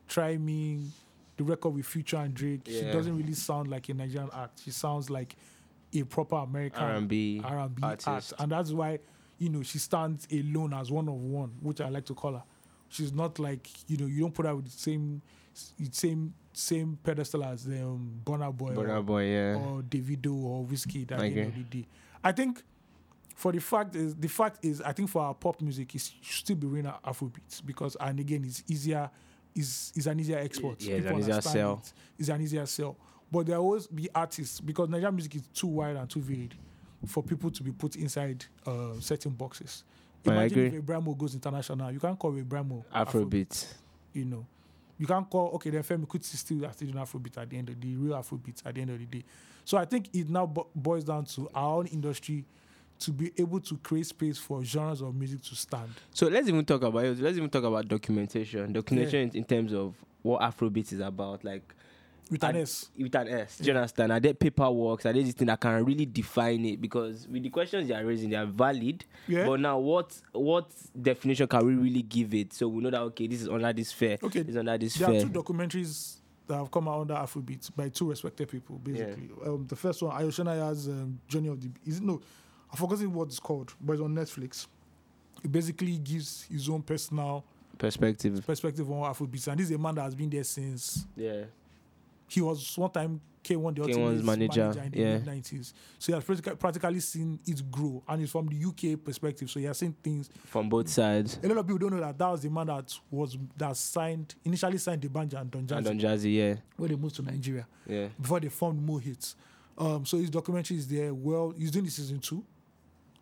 Try 0.08 0.36
Me, 0.38 0.84
the 1.38 1.44
record 1.44 1.70
with 1.76 1.86
Future 1.86 2.18
and 2.18 2.34
Drake, 2.34 2.62
she 2.66 2.82
doesn't 2.92 3.16
really 3.16 3.34
sound 3.34 3.70
like 3.70 3.88
a 3.90 3.94
Nigerian 3.94 4.30
act. 4.34 4.62
She 4.66 4.72
sounds 4.72 5.10
like 5.12 5.36
a 5.94 6.04
proper 6.04 6.38
American 6.38 6.82
R&B 6.82 7.42
R&B 7.44 7.84
artist. 7.84 8.08
act, 8.08 8.34
and 8.40 8.52
that's 8.52 8.72
why 8.72 8.98
you 9.38 9.50
know 9.50 9.62
she 9.62 9.78
stands 9.78 10.28
alone 10.32 10.74
as 10.74 10.92
one 10.92 11.08
of 11.08 11.16
one, 11.16 11.52
which 11.62 11.82
I 11.82 11.90
like 11.90 12.06
to 12.06 12.16
call 12.16 12.34
her. 12.34 12.44
She's 12.94 13.12
not 13.12 13.40
like 13.40 13.68
you 13.88 13.98
know 13.98 14.06
you 14.06 14.22
don't 14.22 14.34
put 14.34 14.46
her 14.46 14.56
with 14.56 14.66
the 14.66 14.72
same 14.72 15.22
same 15.92 16.34
same 16.54 16.98
pedestal 17.04 17.44
as 17.44 17.66
um, 17.66 18.22
Burna 18.24 18.56
Boy 18.56 18.72
Burna 18.74 18.98
or, 19.00 19.02
Boy, 19.02 19.24
yeah. 19.26 19.56
or 19.56 19.82
Davido 19.82 20.44
or 20.44 20.64
Wizkid. 20.66 21.12
At 21.12 21.18
the 21.20 21.24
I 21.24 21.28
end 21.28 21.40
of 21.48 21.56
the 21.56 21.64
day, 21.82 21.88
I 22.24 22.32
think 22.32 22.62
for 23.36 23.52
the 23.52 23.60
fact 23.60 23.96
is 23.96 24.16
the 24.16 24.28
fact 24.28 24.64
is 24.64 24.82
I 24.82 24.92
think 24.92 25.10
for 25.10 25.24
our 25.24 25.34
pop 25.34 25.60
music 25.62 25.94
it 25.96 26.12
should 26.22 26.46
still 26.46 26.56
be 26.56 26.68
running 26.68 26.92
Afrobeats 27.06 27.66
because 27.66 27.98
and 28.00 28.20
again 28.20 28.44
it's 28.46 28.64
easier 28.68 29.10
is 29.56 29.92
is 29.96 30.08
an 30.08 30.20
easier 30.20 30.38
export. 30.38 30.82
Yeah, 30.82 30.96
it's 30.96 31.00
an 31.00 31.04
People 31.06 31.20
easier 31.20 31.34
understand 31.34 31.54
sell. 31.54 31.82
it. 31.84 31.94
It's 32.20 32.30
an 32.30 32.42
easier 32.42 32.66
sell. 32.66 32.98
But 33.32 33.48
there 33.48 33.58
always 33.58 33.88
be 33.88 34.10
artists 34.14 34.60
because 34.62 34.90
Nigerian 34.90 35.16
music 35.16 35.36
is 35.36 35.48
too 35.54 35.68
wide 35.68 35.96
and 35.96 36.08
too 36.08 36.22
varied 36.22 36.54
for 37.08 37.24
people 37.24 37.50
to 37.50 37.64
be 37.64 37.72
put 37.72 37.96
inside 37.96 38.46
uh, 38.68 39.00
certain 39.00 39.32
boxes. 39.32 39.84
I 40.26 40.32
Imagine 40.32 40.66
agree. 40.68 40.78
if 40.80 40.84
Brymo 40.86 41.18
goes 41.18 41.34
international, 41.36 41.92
you 41.92 42.00
can't 42.00 42.18
call 42.18 42.32
Brymo 42.32 42.84
Afrobeat. 42.94 43.66
you 44.14 44.26
know. 44.26 44.46
You 44.98 45.08
can't 45.08 45.30
call 45.30 45.50
okay 45.56 45.70
then 45.72 45.84
Femi 45.84 46.06
Kuti 46.08 46.24
still 46.24 46.70
still 46.72 46.88
doing 46.88 47.04
Afrobeat 47.04 47.38
at 47.38 47.50
the 47.50 47.58
end 47.58 47.70
of 47.70 47.82
the 47.82 47.96
real 47.96 48.14
Afrobeat 48.16 48.62
at 48.66 48.76
the 48.76 48.82
end 48.82 48.92
of 48.92 49.00
the 49.00 49.06
day. 49.06 49.24
So 49.66 49.78
I 49.78 49.86
think 49.86 50.08
it 50.14 50.30
now 50.30 50.46
bo- 50.46 50.68
boils 50.76 51.04
down 51.04 51.26
to 51.26 51.50
our 51.54 51.78
own 51.80 51.88
industry 51.88 52.46
to 53.00 53.12
be 53.12 53.32
able 53.38 53.60
to 53.60 53.76
create 53.78 54.06
space 54.06 54.38
for 54.38 54.64
genres 54.64 55.02
of 55.02 55.14
music 55.16 55.42
to 55.42 55.56
stand. 55.56 55.90
So 56.14 56.28
let's 56.28 56.48
even 56.48 56.64
talk 56.64 56.84
about 56.84 57.04
it. 57.06 57.20
Let's 57.20 57.38
even 57.38 57.50
talk 57.50 57.64
about 57.64 57.88
documentation. 57.88 58.72
Documentation 58.72 59.30
in, 59.30 59.38
in 59.38 59.44
terms 59.44 59.74
of 59.74 59.96
what 60.22 60.42
Afrobeat 60.42 60.94
is 60.94 61.00
about, 61.00 61.44
like 61.44 61.74
With 62.30 62.44
an 62.44 62.50
And- 62.50 62.58
S. 62.60 62.90
with 62.98 63.14
an 63.16 63.28
S. 63.28 63.58
Do 63.58 63.66
you 63.72 63.78
understand? 63.78 64.14
I 64.14 64.20
did 64.20 64.40
paperwork? 64.40 65.06
I 65.06 65.12
did 65.12 65.26
this 65.26 65.34
thing 65.36 65.50
I 65.50 65.56
can 65.56 65.84
really 65.86 66.06
define 66.06 66.66
it? 66.66 66.82
Because 66.82 67.28
with 67.28 67.44
the 67.44 67.50
questions 67.50 67.88
they 67.88 67.94
are 67.94 68.06
raising, 68.06 68.30
they 68.30 68.36
are 68.38 68.46
valid. 68.46 69.04
Yeah. 69.28 69.46
But 69.46 69.60
now, 69.60 69.78
what 69.80 70.20
what 70.32 70.72
definition 71.00 71.48
can 71.48 71.66
we 71.66 71.76
really 71.76 72.02
give 72.02 72.34
it? 72.34 72.54
So 72.54 72.68
we 72.68 72.82
know 72.82 72.90
that 72.90 73.02
okay, 73.02 73.28
this 73.28 73.42
is 73.42 73.50
under 73.50 73.72
this 73.74 73.92
fair. 73.92 74.18
Okay, 74.24 74.40
This 74.42 74.52
is 74.52 74.58
under 74.58 74.78
this 74.78 74.96
There 74.96 75.10
are 75.10 75.20
two 75.22 75.30
documentaries 75.30 76.18
that 76.48 76.56
have 76.58 76.72
come 76.72 76.88
out 76.88 77.02
under 77.02 77.14
Afrobeat 77.14 77.74
by 77.76 77.90
two 77.90 78.10
respected 78.10 78.50
people, 78.50 78.78
basically. 78.78 79.30
Um, 79.46 79.66
the 79.68 79.76
first 79.76 80.02
one, 80.02 80.12
Ayo 80.20 80.28
Shonaiya's 80.28 80.88
um, 80.90 81.20
Journey 81.28 81.48
of 81.50 81.62
the 81.62 81.70
is 81.86 81.98
it 81.98 82.04
no, 82.04 82.22
I 82.72 82.76
forgot 82.76 83.00
what 83.08 83.28
it's 83.28 83.40
called, 83.40 83.74
but 83.80 83.94
it's 83.94 84.02
on 84.02 84.14
Netflix. 84.16 84.68
It 85.44 85.52
basically 85.52 85.98
gives 85.98 86.44
his 86.44 86.68
own 86.70 86.82
personal 86.82 87.44
Perspective. 87.78 88.46
perspective 88.46 88.90
on 88.92 89.12
Afrobeat, 89.14 89.48
and 89.48 89.60
this 89.60 89.70
is 89.70 89.76
a 89.76 89.78
man 89.78 89.96
that 89.96 90.04
has 90.04 90.16
been 90.16 90.30
there 90.30 90.44
since 90.44 91.06
Yeah. 91.16 91.44
He 92.28 92.42
was 92.42 92.78
one 92.78 92.92
time 92.92 93.22
K1 93.44 93.76
the 93.76 93.82
K1's 93.82 93.98
ultimate 93.98 94.24
manager, 94.24 94.74
in 94.84 94.92
the 94.92 95.00
yeah. 95.00 95.18
mid 95.18 95.26
90s. 95.26 95.74
So 96.00 96.12
he 96.12 96.14
has 96.14 96.56
practically, 96.58 97.00
seen 97.02 97.40
it 97.46 97.70
grow, 97.70 98.02
and 98.08 98.22
it's 98.22 98.32
from 98.32 98.48
the 98.48 98.66
UK 98.66 99.04
perspective. 99.04 99.50
So 99.50 99.60
he 99.60 99.66
has 99.66 99.78
seen 99.78 99.94
things. 100.02 100.30
From 100.46 100.70
both 100.70 100.90
sides. 100.90 101.40
A 101.44 101.48
lot 101.48 101.58
of 101.58 101.68
people 101.68 101.80
don't 101.80 101.94
know 101.94 102.00
that 102.00 102.18
that 102.18 102.28
was 102.28 102.42
the 102.42 102.50
man 102.50 102.68
that 102.68 102.94
was 103.12 103.38
that 103.58 103.76
signed 103.76 104.34
initially 104.46 104.78
signed 104.78 105.02
the 105.02 105.10
Banja 105.10 105.42
and 105.42 105.52
Don 105.52 105.68
Jazzy. 105.68 105.78
And 105.78 105.86
Jazzy 105.86 105.90
on 105.90 106.00
Jazzy, 106.00 106.36
yeah. 106.36 106.56
when 106.78 106.90
they 106.90 106.96
moved 106.96 107.16
to 107.16 107.22
Nigeria 107.22 107.68
Yeah. 107.86 108.08
before 108.20 108.40
they 108.40 108.50
formed 108.50 108.82
Mo' 108.82 108.98
Hits. 108.98 109.36
Um, 109.78 110.06
so 110.06 110.18
his 110.18 110.30
documentary 110.30 110.78
is 110.78 110.88
there. 110.88 111.14
Well, 111.14 111.54
he's 111.58 111.72
doing 111.72 111.86
the 111.86 111.92
season 111.92 112.20
two. 112.20 112.44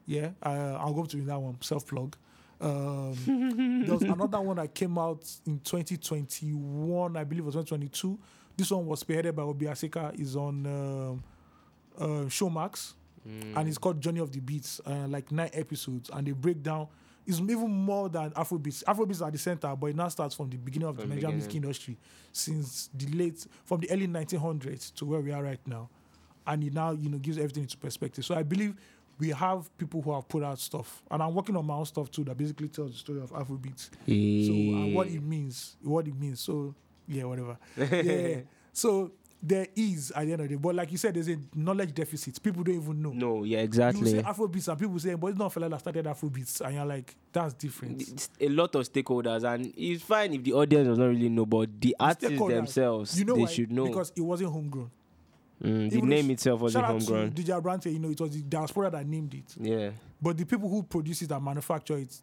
Yeah, 0.06 0.32
uh, 0.44 0.78
I'll 0.80 0.94
go 0.94 1.06
to 1.06 1.18
that 1.18 1.40
one. 1.40 1.58
Self 1.62 1.88
plug. 1.88 2.16
Um, 2.60 3.16
there 3.86 3.94
was 3.96 4.04
another 4.04 4.40
one 4.40 4.58
that 4.58 4.74
came 4.76 4.98
out 4.98 5.24
in 5.48 5.60
2021, 5.60 7.18
I 7.18 7.24
believe 7.24 7.44
it 7.44 7.46
was 7.46 7.56
2022. 7.56 8.20
This 8.58 8.72
one 8.72 8.86
was 8.86 9.04
spearheaded 9.04 9.36
by 9.36 9.44
Obi 9.44 9.66
Asika. 9.66 10.18
is 10.20 10.36
on 10.36 10.66
um, 10.66 11.24
uh, 11.98 12.26
Showmax, 12.28 12.94
Mm. 13.28 13.56
and 13.56 13.70
it's 13.70 13.78
called 13.78 14.02
Journey 14.02 14.20
of 14.20 14.32
the 14.32 14.40
Beats. 14.40 14.82
Uh, 14.84 15.06
like 15.08 15.32
nine 15.32 15.52
episodes, 15.54 16.10
and 16.12 16.26
they 16.26 16.32
break 16.32 16.64
down. 16.64 16.88
It's 17.28 17.40
even 17.40 17.70
more 17.70 18.10
than 18.10 18.32
Afrobeats. 18.32 18.84
Afrobeats 18.86 19.22
are 19.24 19.30
the 19.30 19.38
center, 19.38 19.76
but 19.76 19.88
it 19.92 19.96
now 19.96 20.08
starts 20.08 20.34
from 20.34 20.50
the 20.50 20.58
beginning 20.58 20.88
of 20.88 20.96
From 20.98 21.08
the 21.10 21.14
Nigerian 21.16 21.38
music 21.38 21.54
industry 21.54 21.98
since 22.32 22.90
the 22.96 23.06
late, 23.16 23.46
from 23.64 23.80
the 23.82 23.92
early 23.92 24.08
1900s 24.08 24.92
to 24.96 25.06
where 25.06 25.20
we 25.22 25.32
are 25.32 25.44
right 25.44 25.60
now, 25.68 25.88
and 26.48 26.64
it 26.64 26.74
now 26.74 26.92
you 26.94 27.10
know 27.10 27.20
gives 27.20 27.38
everything 27.38 27.62
into 27.62 27.78
perspective. 27.78 28.26
So 28.26 28.34
I 28.34 28.42
believe 28.42 28.74
we 29.20 29.30
have 29.30 29.70
people 29.78 30.02
who 30.02 30.12
have 30.16 30.28
put 30.28 30.42
out 30.42 30.58
stuff, 30.58 31.04
and 31.12 31.22
I'm 31.22 31.36
working 31.36 31.56
on 31.56 31.68
my 31.68 31.76
own 31.76 31.86
stuff 31.86 32.10
too 32.10 32.24
that 32.24 32.36
basically 32.36 32.70
tells 32.70 32.94
the 32.94 32.98
story 32.98 33.22
of 33.22 33.30
Afrobeats. 33.34 33.92
So 34.08 34.12
and 34.12 34.96
what 34.96 35.08
it 35.10 35.22
means, 35.22 35.76
what 35.84 36.08
it 36.08 36.20
means. 36.20 36.40
So 36.40 36.74
yeah, 37.12 37.24
whatever. 37.26 37.58
yeah. 37.78 38.42
So 38.74 39.12
there 39.44 39.68
is 39.76 40.12
at 40.12 40.26
the 40.28 40.34
end 40.34 40.42
of 40.42 40.50
the 40.50 40.56
day. 40.56 40.60
But 40.62 40.76
like 40.76 40.92
you 40.92 40.98
said, 40.98 41.16
there's 41.16 41.28
a 41.28 41.38
knowledge 41.56 41.94
deficit. 41.94 42.42
People 42.42 42.64
don't 42.64 42.76
even 42.76 43.02
know. 43.02 43.12
No, 43.12 43.44
yeah, 43.44 43.60
exactly. 43.60 44.02
You 44.12 44.18
say 44.18 44.24
Afrobeats 44.24 44.68
and 44.68 44.80
people 44.80 45.00
say, 45.00 45.16
but 45.16 45.28
it's 45.28 45.38
not 45.40 45.52
fella 45.52 45.68
that 45.70 45.80
started 45.80 46.06
Afrobeats, 46.06 46.62
and 46.62 46.76
you're 46.76 46.86
like, 46.86 47.16
that's 47.34 47.54
different. 47.56 48.02
It's 48.02 48.30
a 48.40 48.50
lot 48.50 48.76
of 48.76 48.88
stakeholders, 48.92 49.44
and 49.44 49.74
it's 49.76 50.04
fine 50.04 50.34
if 50.36 50.44
the 50.44 50.54
audience 50.54 50.88
does 50.88 50.98
not 51.00 51.08
really 51.08 51.30
know, 51.30 51.46
but 51.46 51.70
the 51.82 51.96
artists 52.00 52.38
themselves, 52.38 53.18
You 53.18 53.26
know 53.26 53.36
they 53.36 53.42
why? 53.42 53.48
should 53.52 53.72
know. 53.72 53.86
because 53.88 54.12
it 54.16 54.22
wasn't 54.22 54.52
homegrown. 54.52 54.92
Mm, 55.64 55.90
the 55.92 56.02
name 56.02 56.32
itself 56.32 56.60
wasn't 56.62 56.86
homegrown. 56.86 57.32
DJ 57.32 57.60
Abrantee, 57.62 57.94
you 57.94 58.00
know, 58.00 58.10
it 58.10 58.20
was 58.20 58.32
the 58.32 58.42
diaspora 58.42 58.90
that 58.92 59.06
named 59.06 59.34
it. 59.34 59.56
Yeah, 59.60 59.92
But 60.22 60.38
the 60.38 60.46
people 60.46 60.70
who 60.70 60.82
produce 60.84 61.22
it 61.24 61.32
and 61.32 61.44
manufacture 61.44 61.98
it 61.98 62.16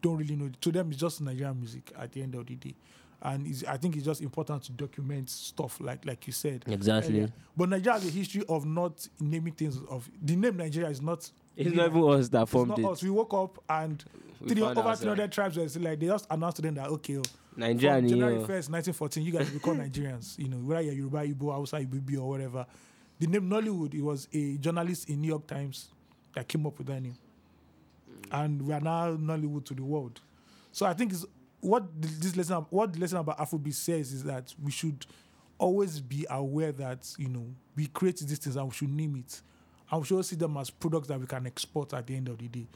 don't 0.00 0.16
really 0.16 0.36
know. 0.36 0.50
To 0.60 0.72
them, 0.72 0.90
it's 0.90 1.00
just 1.00 1.20
Nigerian 1.20 1.58
music 1.58 1.90
at 1.98 2.12
the 2.12 2.22
end 2.22 2.34
of 2.34 2.46
the 2.46 2.54
day. 2.54 2.74
And 3.20 3.46
it's, 3.48 3.64
I 3.64 3.76
think 3.76 3.96
it's 3.96 4.04
just 4.04 4.20
important 4.22 4.62
to 4.64 4.72
document 4.72 5.28
stuff 5.28 5.80
like 5.80 6.04
like 6.06 6.26
you 6.26 6.32
said. 6.32 6.64
exactly. 6.68 7.14
earlier. 7.14 7.32
But 7.56 7.68
Nigeria 7.70 7.98
has 7.98 8.06
a 8.08 8.10
history 8.12 8.44
of 8.48 8.64
not 8.64 9.08
naming 9.18 9.54
things 9.54 9.78
of 9.90 10.08
the 10.22 10.36
name 10.36 10.56
Nigeria 10.56 10.88
is 10.88 11.02
not. 11.02 11.28
It's 11.56 11.74
not 11.74 11.90
even 11.90 12.04
us 12.10 12.28
that 12.28 12.42
it's 12.42 12.52
formed 12.52 12.68
not 12.70 12.78
it. 12.78 12.84
us. 12.84 13.02
We 13.02 13.10
woke 13.10 13.34
up 13.34 13.58
and 13.68 14.04
We 14.40 14.50
three, 14.50 14.62
over 14.62 14.78
ourselves. 14.78 15.00
300 15.00 15.32
tribes 15.32 15.56
were 15.56 15.80
like 15.80 15.98
they 15.98 16.06
just 16.06 16.26
announced 16.30 16.56
to 16.56 16.62
them 16.62 16.74
that 16.76 16.88
okay, 16.90 17.18
oh, 17.18 17.22
Nigeria, 17.58 18.00
January 18.02 18.36
1st, 18.36 18.70
1914, 18.70 19.24
you 19.24 19.32
guys 19.32 19.50
become 19.50 19.78
Nigerians. 19.90 20.38
You 20.38 20.48
know, 20.48 20.58
whether 20.58 20.82
you're 20.82 20.94
Yoruba, 20.94 21.26
Igbo, 21.26 21.52
Hausa, 21.52 21.76
Ibibi, 21.76 22.18
or 22.18 22.28
whatever. 22.28 22.64
The 23.18 23.26
name 23.26 23.50
Nollywood, 23.50 23.94
it 23.94 24.02
was 24.02 24.28
a 24.32 24.56
journalist 24.58 25.08
in 25.10 25.20
New 25.20 25.28
York 25.28 25.46
Times 25.48 25.88
that 26.34 26.46
came 26.46 26.64
up 26.66 26.78
with 26.78 26.86
that 26.86 27.02
name. 27.02 27.16
Mm. 28.08 28.44
And 28.44 28.62
we 28.62 28.72
are 28.72 28.80
now 28.80 29.16
Nollywood 29.16 29.64
to 29.66 29.74
the 29.74 29.82
world. 29.82 30.20
So 30.70 30.86
I 30.86 30.94
think 30.94 31.12
it's, 31.12 31.26
what 31.60 31.84
this 32.00 32.36
lesson, 32.36 32.66
what 32.70 32.92
the 32.92 33.00
lesson 33.00 33.18
about 33.18 33.38
Afrobeat 33.38 33.74
says 33.74 34.12
is 34.12 34.24
that 34.24 34.54
we 34.62 34.70
should 34.70 35.06
always 35.58 36.00
be 36.00 36.26
aware 36.30 36.72
that, 36.72 37.12
you 37.18 37.28
know, 37.28 37.46
we 37.76 37.86
create 37.86 38.18
these 38.18 38.38
things 38.38 38.56
and 38.56 38.66
we 38.66 38.72
should 38.74 38.90
name 38.90 39.16
it. 39.16 39.40
And 39.90 40.00
we 40.00 40.06
should 40.06 40.24
see 40.24 40.36
them 40.36 40.56
as 40.56 40.70
products 40.70 41.08
that 41.08 41.18
we 41.18 41.26
can 41.26 41.46
export 41.46 41.94
at 41.94 42.06
the 42.06 42.14
end 42.14 42.28
of 42.28 42.38
the 42.38 42.48
day. 42.48 42.66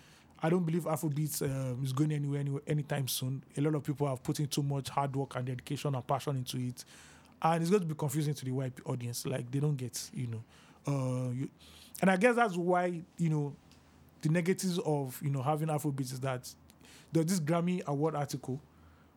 I 0.43 0.49
don't 0.49 0.65
believe 0.65 0.85
Afrobeats 0.85 1.43
um, 1.43 1.85
is 1.85 1.93
going 1.93 2.11
anywhere, 2.11 2.41
anywhere 2.41 2.63
anytime 2.67 3.07
soon. 3.07 3.45
A 3.57 3.61
lot 3.61 3.77
of 3.77 3.85
people 3.85 4.09
have 4.09 4.23
put 4.23 4.41
in 4.41 4.49
too 4.49 4.63
much 4.63 4.89
hard 4.89 5.15
work 5.15 5.37
and 5.37 5.47
dedication 5.47 5.95
and 5.95 6.05
passion 6.05 6.37
into 6.37 6.57
it, 6.59 6.85
and 7.41 7.63
it's 7.63 7.71
going 7.71 7.83
to 7.83 7.87
be 7.87 7.95
confusing 7.95 8.35
to 8.35 8.45
the 8.45 8.51
white 8.51 8.73
audience. 8.85 9.25
Like 9.25 9.49
they 9.53 9.61
don't 9.61 9.77
get, 9.77 10.11
you 10.13 10.27
know, 10.27 10.43
uh, 10.85 11.31
you, 11.31 11.49
and 12.01 12.11
I 12.11 12.17
guess 12.17 12.35
that's 12.35 12.57
why 12.57 13.03
you 13.19 13.31
know 13.31 13.55
the 14.23 14.31
negatives 14.31 14.81
of 14.81 15.21
you 15.23 15.31
know 15.31 15.43
having 15.43 15.69
Afrobeats 15.69 16.13
is 16.13 16.21
that 16.21 16.53
there's 17.13 17.27
this 17.27 17.41
Grammy 17.41 17.85
Award 17.87 18.17
article 18.17 18.61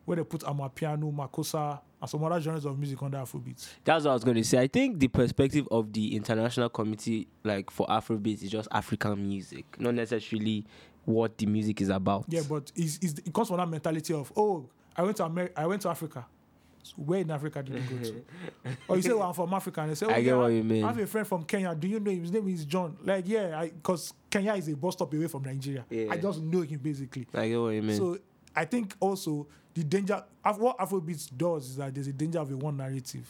where 0.06 0.16
they 0.16 0.24
put 0.24 0.40
Amapiano, 0.42 1.12
Makossa, 1.12 1.80
and 2.00 2.10
some 2.10 2.24
other 2.24 2.40
genres 2.40 2.64
of 2.64 2.78
music 2.78 3.02
under 3.02 3.18
Afrobeats. 3.18 3.68
That's 3.84 4.04
what 4.04 4.12
I 4.12 4.14
was 4.14 4.24
going 4.24 4.36
to 4.36 4.44
say. 4.44 4.58
I 4.58 4.68
think 4.68 4.98
the 4.98 5.08
perspective 5.08 5.68
of 5.70 5.92
the 5.92 6.16
international 6.16 6.68
committee, 6.70 7.28
like 7.44 7.70
for 7.70 7.86
Afrobeat, 7.88 8.42
is 8.42 8.50
just 8.50 8.68
African 8.70 9.26
music, 9.26 9.64
not 9.78 9.94
necessarily 9.94 10.64
what 11.04 11.36
the 11.36 11.46
music 11.46 11.80
is 11.80 11.88
about. 11.88 12.24
Yeah, 12.28 12.42
but 12.48 12.72
it's, 12.74 12.98
it's, 13.02 13.18
it 13.18 13.34
comes 13.34 13.48
from 13.48 13.58
that 13.58 13.68
mentality 13.68 14.14
of 14.14 14.32
oh, 14.36 14.68
I 14.96 15.02
went 15.02 15.16
to 15.18 15.24
America, 15.24 15.60
I 15.60 15.66
went 15.66 15.82
to 15.82 15.88
Africa. 15.88 16.24
So 16.82 16.94
where 16.98 17.18
in 17.18 17.30
Africa 17.32 17.64
did 17.64 17.74
you 17.74 17.98
go 17.98 18.04
to? 18.04 18.24
or 18.88 18.96
you 18.96 19.02
say, 19.02 19.12
well, 19.12 19.22
I'm 19.22 19.34
from 19.34 19.52
Africa, 19.52 19.80
and 19.80 19.90
they 19.90 19.94
say, 19.96 20.06
oh, 20.06 20.10
I 20.10 20.22
get 20.22 20.26
yeah, 20.26 20.36
what 20.36 20.52
you 20.52 20.62
mean. 20.62 20.84
I 20.84 20.88
have 20.88 20.98
a 20.98 21.06
friend 21.08 21.26
from 21.26 21.42
Kenya. 21.42 21.74
Do 21.74 21.88
you 21.88 21.98
know 21.98 22.12
him? 22.12 22.20
His 22.20 22.30
name 22.30 22.46
is 22.46 22.64
John. 22.64 22.96
Like, 23.02 23.26
yeah, 23.26 23.64
because 23.64 24.14
Kenya 24.30 24.54
is 24.54 24.68
a 24.68 24.76
bus 24.76 24.94
stop 24.94 25.12
away 25.12 25.26
from 25.26 25.42
Nigeria. 25.42 25.84
Yeah. 25.90 26.06
I 26.12 26.16
just 26.16 26.40
know 26.40 26.60
him 26.60 26.78
basically. 26.78 27.26
I 27.34 27.48
get 27.48 27.60
what 27.60 27.70
you 27.70 27.82
mean. 27.82 27.96
So 27.96 28.18
I 28.56 28.64
think 28.64 28.94
also 29.00 29.46
the 29.74 29.84
danger 29.84 30.24
of 30.44 30.58
what 30.58 30.78
Afrobeats 30.78 31.30
does 31.36 31.66
is 31.70 31.76
that 31.76 31.94
there's 31.94 32.06
a 32.06 32.12
danger 32.12 32.38
of 32.38 32.50
a 32.50 32.56
one 32.56 32.76
narrative 32.78 33.26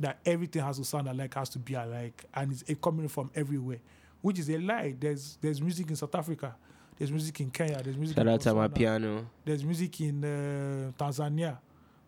that 0.00 0.18
everything 0.26 0.62
has 0.62 0.76
to 0.78 0.84
sound 0.84 1.08
alike, 1.08 1.32
has 1.34 1.48
to 1.50 1.58
be 1.58 1.74
alike, 1.74 2.24
and 2.34 2.52
it's 2.52 2.64
coming 2.82 3.08
from 3.08 3.30
everywhere, 3.34 3.78
which 4.22 4.38
is 4.38 4.50
a 4.50 4.58
lie. 4.58 4.94
There's 4.98 5.38
there's 5.40 5.62
music 5.62 5.88
in 5.88 5.96
South 5.96 6.14
Africa, 6.14 6.54
there's 6.98 7.10
music 7.10 7.40
in 7.40 7.50
Kenya, 7.50 7.80
there's 7.82 7.96
music 7.96 8.16
Shout 8.16 8.26
in 8.26 8.32
out 8.32 8.40
to 8.42 8.54
my 8.54 8.68
Botswana, 8.68 8.74
piano. 8.74 9.26
there's 9.44 9.64
music 9.64 10.00
in 10.00 10.24
uh, 10.24 10.92
Tanzania. 11.02 11.58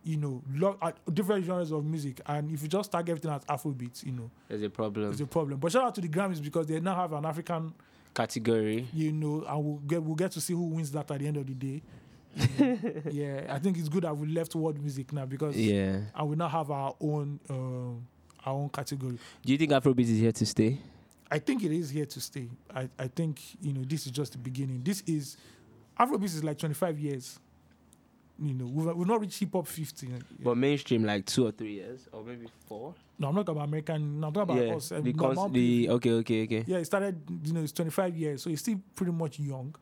You 0.05 0.19
know, 0.19 0.40
lo- 0.55 0.76
uh, 0.81 0.93
different 1.12 1.45
genres 1.45 1.73
of 1.73 1.85
music, 1.85 2.21
and 2.26 2.52
if 2.52 2.62
you 2.62 2.69
just 2.69 2.93
tag 2.93 3.09
everything 3.09 3.31
as 3.33 3.45
Afrobeats, 3.47 4.05
you 4.07 4.12
know, 4.12 4.31
There's 4.47 4.62
a 4.62 4.71
problem. 4.71 5.11
it's 5.11 5.21
a 5.21 5.26
problem. 5.26 5.59
But 5.59 5.73
shout 5.73 5.83
out 5.83 5.95
to 5.97 6.00
the 6.00 6.09
Grammys 6.09 6.40
because 6.40 6.66
they 6.69 6.78
now 6.78 6.95
have 6.95 7.12
an 7.12 7.25
African 7.25 7.75
Category. 8.14 8.87
you 8.95 9.12
know, 9.12 9.45
and 9.49 9.64
we'll 9.64 9.76
get 9.87 10.02
we'll 10.02 10.14
get 10.14 10.31
to 10.33 10.40
see 10.40 10.52
who 10.52 10.62
wins 10.62 10.90
that 10.93 11.11
at 11.11 11.19
the 11.19 11.26
end 11.26 11.37
of 11.38 11.47
the 11.47 11.55
day. 11.55 11.83
Yeah, 13.11 13.47
I 13.49 13.59
think 13.59 13.78
it's 13.78 13.88
good 13.88 14.05
that 14.05 14.16
we 14.16 14.26
left 14.28 14.55
world 14.55 14.78
music 14.81 15.12
now 15.12 15.25
because 15.26 15.57
Yeah. 15.57 16.00
and 16.14 16.28
we 16.28 16.37
now 16.37 16.49
have 16.49 16.71
our 16.71 16.95
own 17.00 17.40
um, 17.49 18.07
our 18.45 18.55
own 18.55 18.69
category. 18.69 19.19
Do 19.45 19.52
you 19.52 19.59
think 19.59 19.73
Afrobeat 19.73 20.00
is 20.09 20.19
here 20.19 20.33
to 20.33 20.47
stay? 20.47 20.78
I 21.31 21.38
think 21.40 21.64
it 21.64 21.73
is 21.73 21.90
here 21.90 22.07
to 22.07 22.21
stay. 22.21 22.49
I, 22.75 22.88
I 22.99 23.09
think 23.09 23.40
you 23.61 23.73
know 23.73 23.83
this 23.85 24.07
is 24.07 24.12
just 24.12 24.33
the 24.33 24.38
beginning. 24.38 24.83
This 24.85 25.02
is 25.07 25.37
Afrobeat 25.99 26.25
is 26.25 26.45
like 26.45 26.59
25 26.59 26.99
years. 26.99 27.38
You 28.38 28.52
know, 28.52 28.66
we've, 28.66 28.95
we've 28.95 29.07
not 29.09 29.21
reached 29.23 29.40
hip 29.40 29.52
hop 29.55 29.66
50. 29.66 30.09
But 30.40 30.59
mainstream, 30.59 31.05
like 31.05 31.25
two 31.25 31.47
or 31.47 31.52
three 31.52 31.73
years, 31.73 32.07
or 32.12 32.23
maybe 32.23 32.47
four. 32.66 32.95
No, 33.19 33.28
I'm 33.28 33.35
not 33.35 33.47
talking 33.47 33.57
about 33.59 33.69
American. 33.69 34.21
No, 34.21 34.26
I'm 34.28 34.35
talking 34.35 34.57
about 34.57 34.66
yeah. 34.66 34.75
us. 34.75 34.93
um, 34.93 35.02
the, 35.02 35.12
cons- 35.14 35.52
the 35.52 35.88
okay, 35.88 36.11
okay, 36.12 36.43
okay. 36.45 36.64
Yeah, 36.66 36.76
it 36.76 36.85
started, 36.85 37.19
you 37.45 37.55
know, 37.55 37.62
it's 37.62 37.73
25 37.73 38.14
years, 38.14 38.43
so 38.43 38.50
it's 38.50 38.61
still 38.61 38.78
pretty 38.95 39.12
much 39.12 39.38
young. 39.40 39.75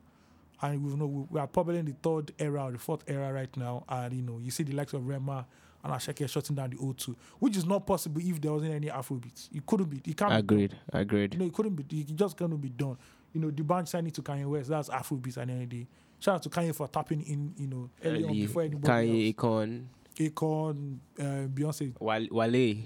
And 0.61 0.83
we 0.83 0.93
know 0.95 1.27
we, 1.29 1.39
are 1.39 1.47
probably 1.47 1.79
in 1.79 1.85
the 1.85 1.95
third 2.01 2.31
era 2.39 2.65
or 2.65 2.71
the 2.71 2.77
fourth 2.77 3.03
era 3.07 3.31
right 3.33 3.55
now. 3.57 3.83
And, 3.89 4.13
you 4.13 4.21
know, 4.21 4.39
you 4.39 4.51
see 4.51 4.63
the 4.63 4.73
likes 4.73 4.93
of 4.93 5.05
Rema 5.07 5.45
and 5.83 5.93
Asake 5.93 6.27
shutting 6.29 6.55
down 6.55 6.69
the 6.71 6.77
O2, 6.77 7.15
which 7.39 7.57
is 7.57 7.65
not 7.65 7.85
possible 7.85 8.21
if 8.23 8.41
there 8.41 8.51
wasn't 8.51 8.73
any 8.73 8.87
Afrobeats. 8.87 9.49
It 9.53 9.65
couldn't 9.65 9.89
be. 9.89 10.01
It 10.09 10.17
can't 10.17 10.31
be 10.31 10.37
Agreed. 10.37 10.75
Agreed. 10.93 11.33
you 11.33 11.39
know, 11.41 11.45
it 11.45 11.53
couldn't 11.53 11.75
be. 11.75 11.99
It 12.01 12.15
just 12.15 12.37
couldn't 12.37 12.57
be 12.57 12.69
done. 12.69 12.97
You 13.33 13.41
know, 13.41 13.51
the 13.51 13.63
band 13.63 13.87
signing 13.89 14.11
to 14.13 14.21
Kanye 14.21 14.45
West. 14.45 14.69
That's 14.69 14.89
Afrobeats 14.89 15.37
at 15.37 15.47
the 15.47 15.53
end 15.53 15.63
of 15.63 15.69
the 15.69 15.81
day. 15.81 15.87
Shout 16.19 16.35
out 16.35 16.43
to 16.43 16.49
Kanye 16.49 16.73
for 16.73 16.87
tapping 16.87 17.21
in. 17.21 17.53
You 17.57 17.67
know, 17.67 17.89
early 18.03 18.23
on 18.23 18.31
before 18.31 18.61
anybody 18.63 19.33
Kanye, 19.33 19.35
Akon. 19.35 19.85
Akon, 20.17 20.97
uh, 21.19 21.23
Beyonce. 21.49 21.93
Wale, 21.99 22.27
Wale, 22.31 22.77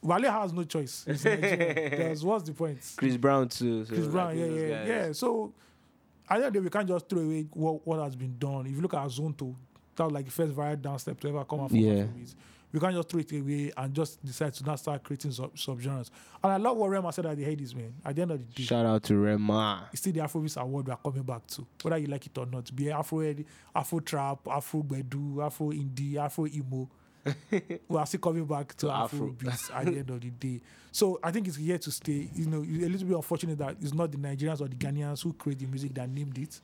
Wale 0.00 0.30
has 0.30 0.52
no 0.52 0.62
choice. 0.62 1.04
There's- 1.06 2.22
what's 2.22 2.44
the 2.44 2.52
point? 2.52 2.78
Chris 2.96 3.16
Brown 3.16 3.48
too. 3.48 3.84
So 3.84 3.94
Chris 3.94 4.06
Brown, 4.06 4.34
think 4.36 4.54
yeah, 4.54 4.60
yeah, 4.62 4.68
guys- 4.78 4.88
yeah. 4.88 5.12
So 5.12 5.52
I 6.30 6.40
think 6.40 6.64
we 6.64 6.70
can't 6.70 6.88
just 6.88 7.08
throw 7.08 7.20
away 7.22 7.46
what, 7.52 7.86
what 7.86 8.00
has 8.00 8.14
been 8.16 8.36
done. 8.38 8.66
If 8.66 8.72
you 8.72 8.80
look 8.80 8.94
at 8.94 9.06
Zonto, 9.08 9.54
that 9.96 10.04
was 10.04 10.12
like 10.12 10.24
the 10.26 10.30
first 10.30 10.54
viral 10.54 10.80
dance 10.80 11.02
step 11.02 11.18
to 11.20 11.28
ever 11.28 11.44
come 11.44 11.60
out 11.60 11.70
from 11.70 11.78
Yeah. 11.78 12.04
Afrobeats. 12.04 12.34
We 12.70 12.78
can't 12.80 12.94
just 12.94 13.08
throw 13.08 13.20
it 13.20 13.32
away 13.32 13.72
and 13.78 13.94
just 13.94 14.22
decide 14.22 14.52
to 14.52 14.64
not 14.64 14.78
start 14.78 15.02
creating 15.02 15.32
sub 15.32 15.54
subgenres. 15.56 16.10
And 16.44 16.52
I 16.52 16.56
love 16.58 16.76
what 16.76 16.90
Rema 16.90 17.10
said 17.14 17.24
at 17.24 17.36
the 17.38 17.42
Headies, 17.44 17.74
man. 17.74 17.94
At 18.04 18.14
the 18.14 18.20
end 18.22 18.30
of 18.30 18.38
the 18.38 18.44
day, 18.44 18.62
Shout 18.64 18.84
out 18.84 19.02
to 19.04 19.16
Rema. 19.16 19.88
it's 19.90 20.02
still 20.02 20.12
the 20.12 20.20
Afrobeats 20.20 20.60
award 20.60 20.86
we 20.86 20.92
are 20.92 20.98
coming 21.02 21.22
back 21.22 21.46
to, 21.46 21.66
whether 21.80 21.96
you 21.96 22.08
like 22.08 22.26
it 22.26 22.36
or 22.36 22.44
not. 22.44 22.74
Be 22.76 22.90
Afro, 22.90 23.34
Afro 23.74 24.00
trap, 24.00 24.46
Afro 24.50 24.82
bedu, 24.82 25.42
Afro 25.42 25.70
indie, 25.70 26.16
Afro 26.16 26.46
emo. 26.46 26.90
We 27.88 27.96
are 27.98 28.06
still 28.06 28.20
coming 28.20 28.44
back 28.44 28.68
to, 28.76 28.86
To 28.86 28.92
Afro. 28.92 29.28
Afrobeats 29.28 29.70
at 29.74 29.86
the 29.86 29.98
end 29.98 30.10
of 30.10 30.20
the 30.20 30.30
day. 30.30 30.60
So 30.90 31.20
I 31.22 31.30
think 31.30 31.46
it's 31.46 31.56
here 31.58 31.78
to 31.78 31.90
stay. 31.90 32.28
You 32.34 32.46
know, 32.46 32.64
it's 32.66 32.84
a 32.84 32.88
little 32.88 33.06
bit 33.06 33.16
unfortunate 33.16 33.58
that 33.58 33.76
it's 33.80 33.92
not 33.94 34.10
the 34.10 34.16
Nigerians 34.16 34.60
or 34.62 34.68
the 34.68 34.74
Ghanaians 34.74 35.22
who 35.22 35.32
create 35.34 35.58
the 35.58 35.66
music 35.66 35.94
that 35.94 36.08
named 36.08 36.36
it. 36.38 36.60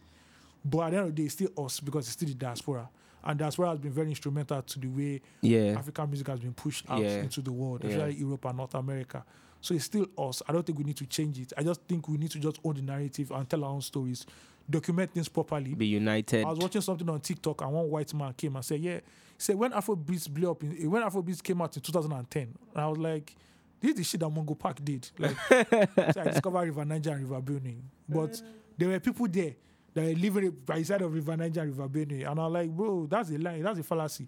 But 0.65 0.81
at 0.87 0.91
the 0.91 0.97
end 0.97 1.09
of 1.09 1.15
the 1.15 1.23
day, 1.23 1.27
it's 1.27 1.35
still 1.35 1.51
us 1.59 1.79
because 1.79 2.07
it's 2.07 2.13
still 2.15 2.29
the 2.29 2.35
diaspora. 2.35 2.89
And 3.23 3.39
diaspora 3.39 3.69
has 3.69 3.79
been 3.79 3.93
very 3.93 4.09
instrumental 4.09 4.61
to 4.63 4.79
the 4.79 4.89
way 4.89 5.21
Yeah. 5.43 5.77
African 5.79 6.09
music 6.09 6.27
has 6.29 6.41
been 6.41 6.55
pushed 6.55 6.89
out 6.91 7.03
Yeah. 7.03 7.19
into 7.23 7.43
the 7.43 7.53
world, 7.53 7.85
Yeah. 7.85 7.91
especially 7.91 8.15
Europe 8.17 8.45
and 8.47 8.57
North 8.57 8.75
America. 8.75 9.25
So 9.61 9.75
it's 9.75 9.85
still 9.85 10.07
us. 10.19 10.43
I 10.49 10.53
don't 10.53 10.65
think 10.67 10.79
we 10.79 10.85
need 10.85 10.97
to 10.97 11.07
change 11.07 11.39
it. 11.39 11.53
I 11.57 11.63
just 11.63 11.83
think 11.83 12.09
we 12.09 12.17
need 12.17 12.31
to 12.33 12.39
just 12.41 12.59
own 12.65 12.75
the 12.75 12.83
narrative 12.83 13.31
and 13.31 13.49
tell 13.49 13.63
our 13.63 13.71
own 13.71 13.83
stories, 13.83 14.27
document 14.69 15.13
things 15.13 15.29
properly. 15.29 15.75
Be 15.75 15.87
united. 15.87 16.45
I 16.45 16.51
was 16.51 16.59
watching 16.59 16.81
something 16.81 17.09
on 17.09 17.21
TikTok 17.21 17.63
and 17.63 17.73
one 17.73 17.91
white 17.91 18.13
man 18.15 18.33
came 18.35 18.57
and 18.57 18.65
said, 18.65 18.81
"Yeah, 18.81 18.97
he 18.97 19.01
said 19.39 19.57
when 19.57 19.73
Afrobeats 19.73 20.29
blew 20.29 20.51
up, 20.51 20.63
in, 20.63 20.91
when 20.91 21.03
Afrobeats 21.03 21.43
came 21.43 21.61
out 21.63 21.77
in 21.77 21.83
2010, 21.83 22.43
and 22.43 22.57
I 22.75 22.87
was 22.89 22.99
like." 22.99 23.35
This 23.81 23.91
is 23.91 23.97
the 23.99 24.05
shit 24.05 24.21
that 24.21 24.31
Mungo 24.31 24.55
Park 24.55 24.83
did. 24.83 25.11
Like, 25.19 25.37
so 25.51 26.21
I 26.21 26.25
discovered 26.25 26.65
River 26.65 26.87
Niger 26.87 27.11
and 27.11 27.29
River 27.29 27.43
Benue. 27.43 27.83
But 28.09 28.31
mm. 28.31 28.43
there 28.79 28.89
were 28.89 28.99
people 28.99 29.29
there 29.29 29.57
that 29.93 30.05
were 30.05 30.15
living 30.15 30.57
by 30.65 30.79
the 30.79 30.85
side 30.85 31.03
of 31.03 31.13
River 31.13 31.37
Niger 31.37 31.61
and 31.61 31.77
River 31.77 31.89
Benue. 31.91 32.27
And 32.31 32.41
I'm 32.41 32.51
like, 32.51 32.71
bro, 32.71 33.05
that's 33.05 33.29
a 33.29 33.37
lie. 33.37 33.61
That's 33.61 33.81
a 33.81 33.83
fallacy. 33.83 34.27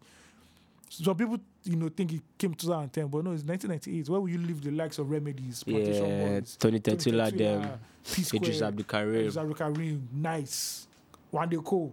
So 0.88 1.14
people, 1.14 1.38
you 1.64 1.76
know, 1.76 1.88
think 1.88 2.12
it 2.12 2.22
came 2.38 2.54
2010, 2.54 3.08
but 3.08 3.24
no, 3.24 3.32
it's 3.32 3.42
1998. 3.42 4.08
Where 4.08 4.20
will 4.20 4.28
you 4.28 4.38
live 4.38 4.62
the 4.62 4.70
likes 4.70 4.98
of 4.98 5.10
Remedies, 5.10 5.62
Plantation 5.64 6.06
yeah. 6.06 6.38
Boys, 6.40 6.56
Tony 6.56 6.80
Tetuila, 6.80 7.36
them. 7.36 7.78
Eedris 8.04 8.62
Abdulkareem. 8.62 9.24
Eedris 9.26 9.36
Abdulkareem, 9.36 10.00
Nice, 10.12 10.86
Wande 11.32 11.62
Coal. 11.64 11.92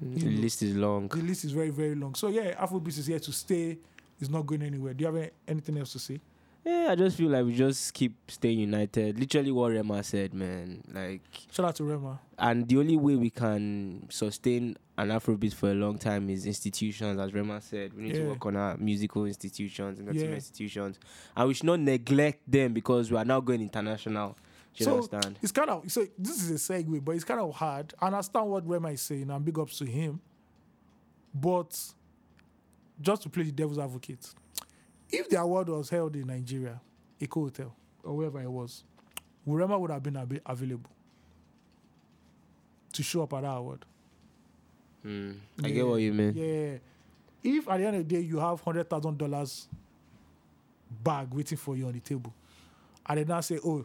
The 0.00 0.26
know. 0.26 0.40
list 0.42 0.62
is 0.62 0.76
long. 0.76 1.08
The 1.08 1.16
list 1.16 1.44
is 1.44 1.52
very, 1.52 1.70
very 1.70 1.94
long. 1.94 2.14
So 2.14 2.28
yeah, 2.28 2.54
Afrobeats 2.62 2.98
is 2.98 3.06
here 3.06 3.18
to 3.20 3.32
stay. 3.32 3.78
It's 4.20 4.28
not 4.30 4.44
going 4.46 4.62
anywhere. 4.62 4.92
Do 4.94 5.02
you 5.02 5.06
have 5.06 5.16
any- 5.16 5.30
anything 5.48 5.78
else 5.78 5.92
to 5.92 5.98
say? 5.98 6.20
Yeah, 6.64 6.88
I 6.90 6.94
just 6.94 7.16
feel 7.16 7.30
like 7.30 7.44
we 7.44 7.54
just 7.54 7.92
keep 7.94 8.14
staying 8.30 8.58
united. 8.58 9.18
Literally 9.18 9.52
what 9.52 9.72
Rema 9.72 10.02
said, 10.02 10.32
man. 10.34 10.82
Like 10.92 11.20
Shout 11.50 11.66
out 11.66 11.74
to 11.76 11.84
Rema. 11.84 12.20
and 12.38 12.66
the 12.68 12.78
only 12.78 12.96
way 12.96 13.16
we 13.16 13.30
can 13.30 14.06
sustain 14.10 14.76
an 14.96 15.08
Afrobeat 15.08 15.54
for 15.54 15.70
a 15.70 15.74
long 15.74 15.98
time 15.98 16.30
is 16.30 16.46
institutions, 16.46 17.18
as 17.18 17.32
Rema 17.34 17.60
said. 17.60 17.92
We 17.94 18.04
need 18.04 18.14
to 18.14 18.28
work 18.28 18.46
on 18.46 18.56
our 18.56 18.76
musical 18.76 19.24
institutions 19.24 19.98
and 19.98 20.14
Yeah. 20.14 20.26
institutions, 20.34 20.98
and 21.36 21.48
we 21.48 21.54
should 21.54 21.66
not 21.66 21.80
neglect 21.80 22.48
them 22.50 22.72
because 22.72 23.10
we 23.10 23.16
are 23.16 23.24
now 23.24 23.40
going 23.40 23.60
international. 23.60 24.36
Do 24.74 24.84
you 24.84 24.84
So, 24.84 24.94
understand? 24.96 25.38
It's 25.42 25.52
kind 25.52 25.70
of 25.70 25.90
so 25.90 26.06
this 26.18 26.42
is 26.42 26.50
a 26.50 26.72
segue, 26.72 27.04
but 27.04 27.12
it's 27.16 27.24
kind 27.24 27.40
of 27.40 27.52
hard. 27.54 27.92
I 28.00 28.06
understand 28.06 28.48
what 28.50 28.66
Rema 28.68 28.90
is 28.90 29.02
saying, 29.02 29.30
and 29.30 29.44
big 29.44 29.58
ups 29.58 29.78
to 29.78 29.84
him. 29.84 30.20
But 31.34 31.76
just 33.00 33.22
to 33.22 33.28
play 33.28 33.42
the 33.44 33.52
devil's 33.52 33.78
advocate, 33.78 34.32
if 35.10 35.28
the 35.28 35.40
award 35.40 35.68
was 35.68 35.90
held 35.90 36.14
in 36.14 36.28
Nigeria, 36.28 36.80
Eko 37.20 37.42
Hotel, 37.42 37.74
or 38.04 38.16
wherever 38.16 38.40
it 38.40 38.50
was, 38.50 38.84
Rema 39.44 39.76
would 39.78 39.90
have 39.90 40.02
been 40.02 40.16
available 40.46 40.90
to 42.92 43.02
show 43.02 43.22
up 43.24 43.32
at 43.32 43.42
that 43.42 43.48
award. 43.56 43.84
Mm, 45.04 45.36
I 45.62 45.66
Yeah, 45.68 45.74
get 45.74 45.86
what 45.86 45.96
you 45.96 46.12
mean. 46.12 46.32
Yeah. 46.34 46.78
If 47.42 47.68
at 47.68 47.78
the 47.78 47.86
end 47.86 47.96
of 47.96 48.08
the 48.08 48.14
day 48.16 48.20
you 48.22 48.38
have 48.38 48.60
hundred 48.60 48.88
thousand 48.88 49.18
dollars 49.18 49.68
bag 51.02 51.32
waiting 51.34 51.58
for 51.58 51.76
you 51.76 51.86
on 51.86 51.92
the 51.92 52.00
table, 52.00 52.32
and 53.06 53.18
then 53.18 53.26
now 53.28 53.40
say, 53.40 53.58
oh, 53.64 53.84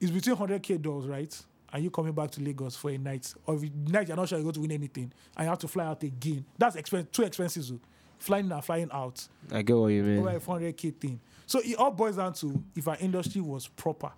it's 0.00 0.10
between 0.10 0.36
hundred 0.36 0.62
k 0.62 0.76
dollars, 0.76 1.06
right? 1.06 1.42
And 1.72 1.82
you 1.82 1.90
coming 1.90 2.12
back 2.12 2.30
to 2.32 2.40
Lagos 2.42 2.76
for 2.76 2.90
a 2.90 2.98
night, 2.98 3.32
or 3.46 3.54
if 3.56 3.64
you- 3.64 3.70
night 3.88 4.06
you're 4.08 4.16
not 4.16 4.28
sure 4.28 4.38
you're 4.38 4.44
going 4.44 4.54
to 4.54 4.60
win 4.60 4.72
anything, 4.72 5.10
and 5.36 5.44
you 5.44 5.48
have 5.48 5.58
to 5.60 5.68
fly 5.68 5.86
out 5.86 6.02
again. 6.02 6.44
That's 6.58 6.76
expensive, 6.76 7.10
too 7.12 7.22
expensive. 7.22 7.64
oh. 7.72 7.80
Flying 8.18 8.46
in 8.46 8.52
and 8.52 8.64
flying 8.64 8.88
out 8.92 9.26
I 9.50 9.60
get 9.62 9.76
what 9.76 9.88
you 9.88 10.02
mean. 10.02 10.18
over 10.20 10.30
a 10.30 10.40
400k 10.40 10.94
thing. 10.94 11.20
So 11.46 11.58
it 11.62 11.74
all 11.76 11.90
boils 11.90 12.16
down 12.16 12.32
to 12.34 12.62
if 12.76 12.86
our 12.88 12.96
industry 13.00 13.40
was 13.42 13.66
proper, 13.66 14.12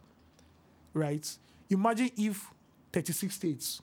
right? 0.93 1.27
Imagine 1.71 2.11
if 2.17 2.47
36 2.93 3.35
states, 3.35 3.83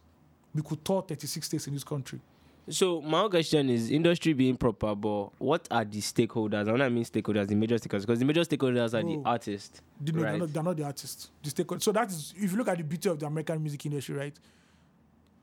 we 0.53 0.61
could 0.61 0.85
tour 0.85 1.01
36 1.01 1.45
states 1.45 1.67
in 1.67 1.73
this 1.73 1.83
country. 1.83 2.21
So 2.69 3.01
my 3.01 3.27
question 3.27 3.69
is 3.69 3.91
industry 3.91 4.31
being 4.33 4.55
proper, 4.55 4.95
but 4.95 5.31
what 5.37 5.67
are 5.69 5.83
the 5.83 5.99
stakeholders? 5.99 6.61
And 6.61 6.71
when 6.71 6.81
I 6.81 6.87
mean 6.89 7.03
stakeholders, 7.03 7.47
the 7.47 7.55
major 7.55 7.75
stakeholders, 7.75 8.01
because 8.01 8.19
the 8.19 8.25
major 8.25 8.41
stakeholders 8.41 8.93
are 8.93 9.03
the 9.03 9.21
artists. 9.25 9.81
They, 9.99 10.11
no, 10.13 10.21
they're, 10.21 10.31
Right. 10.31 10.39
not, 10.39 10.53
they're 10.53 10.63
not 10.63 10.77
the 10.77 10.83
artists. 10.85 11.29
The 11.43 11.49
stakeholders. 11.49 11.83
So 11.83 11.91
that 11.91 12.09
is, 12.09 12.33
if 12.37 12.51
you 12.51 12.57
look 12.57 12.69
at 12.69 12.77
the 12.77 12.83
beauty 12.85 13.09
of 13.09 13.19
the 13.19 13.25
American 13.25 13.61
music 13.61 13.85
industry, 13.85 14.15
right? 14.15 14.39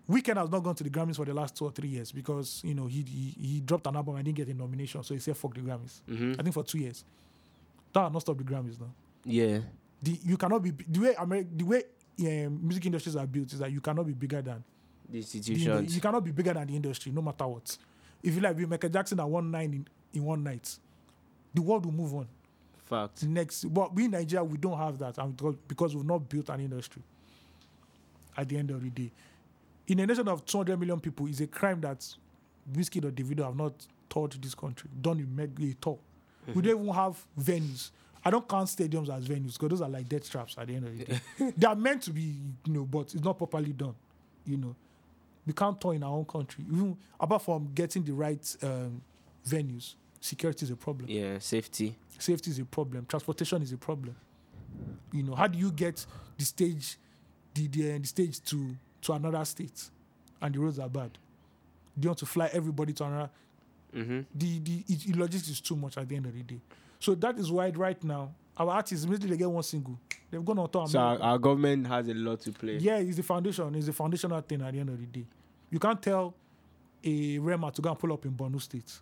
Weeknd 0.08 0.36
has 0.38 0.50
not 0.50 0.60
gone 0.64 0.74
to 0.74 0.82
the 0.82 0.90
Grammys 0.90 1.16
for 1.16 1.24
the 1.26 1.34
last 1.34 1.54
two 1.56 1.66
or 1.66 1.70
three 1.70 1.88
years 1.90 2.10
because 2.10 2.62
you 2.64 2.74
know 2.74 2.86
he 2.86 3.02
he, 3.06 3.34
he 3.46 3.60
dropped 3.60 3.86
an 3.86 3.94
album 3.94 4.16
and 4.16 4.24
didn't 4.24 4.38
get 4.38 4.48
a 4.48 4.54
nomination, 4.54 5.04
so 5.04 5.14
he 5.14 5.20
said 5.20 5.36
fuck 5.36 5.54
the 5.54 5.60
Grammys. 5.60 6.00
hmm 6.08 6.32
I 6.38 6.42
think 6.42 6.52
for 6.54 6.64
two 6.64 6.78
years. 6.78 7.04
That 7.92 8.04
has 8.04 8.12
not 8.12 8.22
stopped 8.22 8.38
the 8.38 8.44
Grammys 8.44 8.80
now. 8.80 8.90
Yeah. 9.24 9.58
The 10.02 10.18
you 10.24 10.36
cannot 10.36 10.62
be 10.62 10.70
the 10.70 11.00
way 11.00 11.14
Ameri- 11.14 11.46
the 11.56 11.64
way 11.64 11.82
um, 12.46 12.60
music 12.66 12.86
industries 12.86 13.14
are 13.14 13.26
built 13.26 13.52
is 13.52 13.58
that 13.60 13.70
you 13.70 13.80
cannot 13.80 14.06
be 14.06 14.14
bigger 14.14 14.42
than 14.42 14.64
The 15.10 15.18
the 15.18 15.18
institutions. 15.18 15.66
indo- 15.66 15.92
you 15.92 16.00
cannot 16.00 16.24
be 16.24 16.30
bigger 16.30 16.54
than 16.54 16.66
the 16.66 16.76
industry, 16.76 17.12
no 17.12 17.22
matter 17.22 17.46
what. 17.46 17.76
If 18.22 18.34
you 18.34 18.40
like, 18.40 18.56
be 18.56 18.66
Michael 18.66 18.90
Jackson 18.90 19.20
at 19.20 19.28
one 19.28 19.50
nine 19.50 19.72
in, 19.72 19.88
in 20.12 20.24
one 20.24 20.42
night, 20.42 20.76
the 21.54 21.62
world 21.62 21.84
will 21.84 21.92
move 21.92 22.14
on. 22.14 22.28
Fact. 22.90 23.22
next 23.22 23.72
but 23.72 23.94
we 23.94 24.06
in 24.06 24.10
nigeria 24.10 24.42
we 24.42 24.58
don't 24.58 24.76
have 24.76 24.98
that 24.98 25.16
and 25.18 25.36
because, 25.36 25.54
because 25.68 25.94
we've 25.94 26.04
not 26.04 26.28
built 26.28 26.48
an 26.48 26.58
industry 26.58 27.00
at 28.36 28.48
the 28.48 28.56
end 28.58 28.72
of 28.72 28.82
the 28.82 28.90
day 28.90 29.12
in 29.86 30.00
a 30.00 30.06
nation 30.06 30.26
of 30.26 30.44
200 30.44 30.76
million 30.76 30.98
people 30.98 31.28
it's 31.28 31.38
a 31.38 31.46
crime 31.46 31.80
that 31.80 32.04
Wizkid 32.72 33.04
or 33.04 33.12
davido 33.12 33.44
have 33.44 33.54
not 33.54 33.74
taught 34.08 34.42
this 34.42 34.56
country 34.56 34.90
done 35.00 35.20
a 35.20 35.36
meg- 35.40 35.60
a 35.60 35.72
tour 35.74 36.00
we 36.48 36.52
mm-hmm. 36.54 36.60
don't 36.62 36.80
even 36.82 36.92
have 36.92 37.24
venues 37.40 37.92
i 38.24 38.30
don't 38.30 38.48
count 38.48 38.66
stadiums 38.68 39.08
as 39.08 39.24
venues 39.28 39.52
because 39.52 39.68
those 39.68 39.82
are 39.82 39.88
like 39.88 40.08
death 40.08 40.28
traps 40.28 40.56
at 40.58 40.66
the 40.66 40.74
end 40.74 40.84
of 40.84 40.98
the 40.98 41.04
day 41.04 41.20
they 41.56 41.66
are 41.68 41.76
meant 41.76 42.02
to 42.02 42.10
be 42.10 42.34
you 42.64 42.72
know 42.72 42.84
but 42.84 43.02
it's 43.14 43.22
not 43.22 43.38
properly 43.38 43.72
done 43.72 43.94
you 44.44 44.56
know 44.56 44.74
we 45.50 45.54
can't 45.54 45.80
tour 45.80 45.94
in 45.94 46.02
our 46.04 46.12
own 46.12 46.24
country. 46.24 46.64
Even 46.70 46.96
apart 47.18 47.42
from 47.42 47.70
getting 47.74 48.04
the 48.04 48.12
right 48.12 48.56
um, 48.62 49.02
venues 49.48 49.94
security 50.20 50.64
is 50.64 50.70
a 50.70 50.76
problem. 50.76 51.08
Yeah. 51.08 51.38
Safety. 51.38 51.96
safety 52.18 52.50
is 52.50 52.58
a 52.58 52.64
problem. 52.64 53.06
Transportation 53.06 53.62
is 53.62 53.72
a 53.72 53.78
problem. 53.78 54.14
You 55.12 55.24
know 55.24 55.34
how 55.34 55.48
do 55.48 55.58
you 55.58 55.72
get 55.72 56.04
the 56.38 56.44
stage 56.44 56.96
the 57.54 57.66
the, 57.66 57.92
uh, 57.94 57.98
the 57.98 58.06
stage 58.06 58.40
to 58.44 58.76
to 59.02 59.12
another 59.14 59.44
state? 59.44 59.90
And 60.42 60.54
the 60.54 60.58
roads 60.60 60.78
are 60.78 60.88
bad. 60.88 61.12
Do 61.98 62.06
you 62.06 62.08
want 62.10 62.18
to 62.20 62.26
fly 62.26 62.48
everybody 62.52 62.92
to 62.94 63.04
another? 63.04 63.30
Mm-hmm. 63.94 64.20
the 64.32 64.58
the 64.60 64.84
it, 64.88 65.06
it 65.08 65.16
logistics 65.16 65.48
is 65.50 65.60
too 65.60 65.74
much 65.74 65.98
at 65.98 66.08
the 66.08 66.14
end 66.14 66.26
of 66.26 66.32
the 66.34 66.42
day. 66.42 66.60
So 67.00 67.16
that 67.16 67.36
is 67.38 67.50
why 67.50 67.70
right 67.70 68.02
now 68.04 68.32
our 68.56 68.70
artists 68.70 69.04
immediately 69.04 69.30
they 69.30 69.38
get 69.38 69.50
one 69.50 69.64
single. 69.64 69.98
They've 70.30 70.44
gone 70.44 70.60
on 70.60 70.70
tour 70.70 70.86
So 70.86 71.00
our, 71.00 71.18
our 71.20 71.38
government 71.38 71.88
has 71.88 72.06
a 72.06 72.14
lot 72.14 72.40
to 72.42 72.52
play. 72.52 72.76
yeah 72.78 72.98
it's 72.98 73.16
the 73.16 73.24
foundation. 73.24 73.74
It's 73.74 73.86
the 73.86 73.92
foundational 73.92 74.40
thing 74.42 74.62
at 74.62 74.72
the 74.72 74.78
end 74.80 74.90
of 74.90 74.98
the 75.00 75.06
day 75.06 75.26
you 75.70 75.78
can't 75.78 76.00
tell 76.02 76.34
a 77.04 77.38
rema 77.38 77.70
to 77.72 77.80
go 77.80 77.90
and 77.90 77.98
pull 77.98 78.12
up 78.12 78.24
in 78.24 78.32
Borno 78.32 78.60
state 78.60 79.00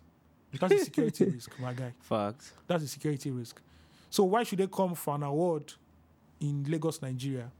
that's 0.57 0.73
a 0.73 0.85
security 0.85 1.25
risk 1.33 1.51
my 1.59 1.73
guy 1.73 1.93
Fact. 1.99 2.53
That's 2.67 2.83
a 2.83 2.87
security 2.87 3.31
risk. 3.31 3.61
So 4.09 4.23
why 4.23 4.43
should 4.43 4.59
they 4.59 4.67
come 4.67 4.95
for 4.95 5.15
an 5.15 5.23
award 5.23 5.71
in 6.39 6.65
Lagos, 6.67 7.01
Nigeria? 7.01 7.51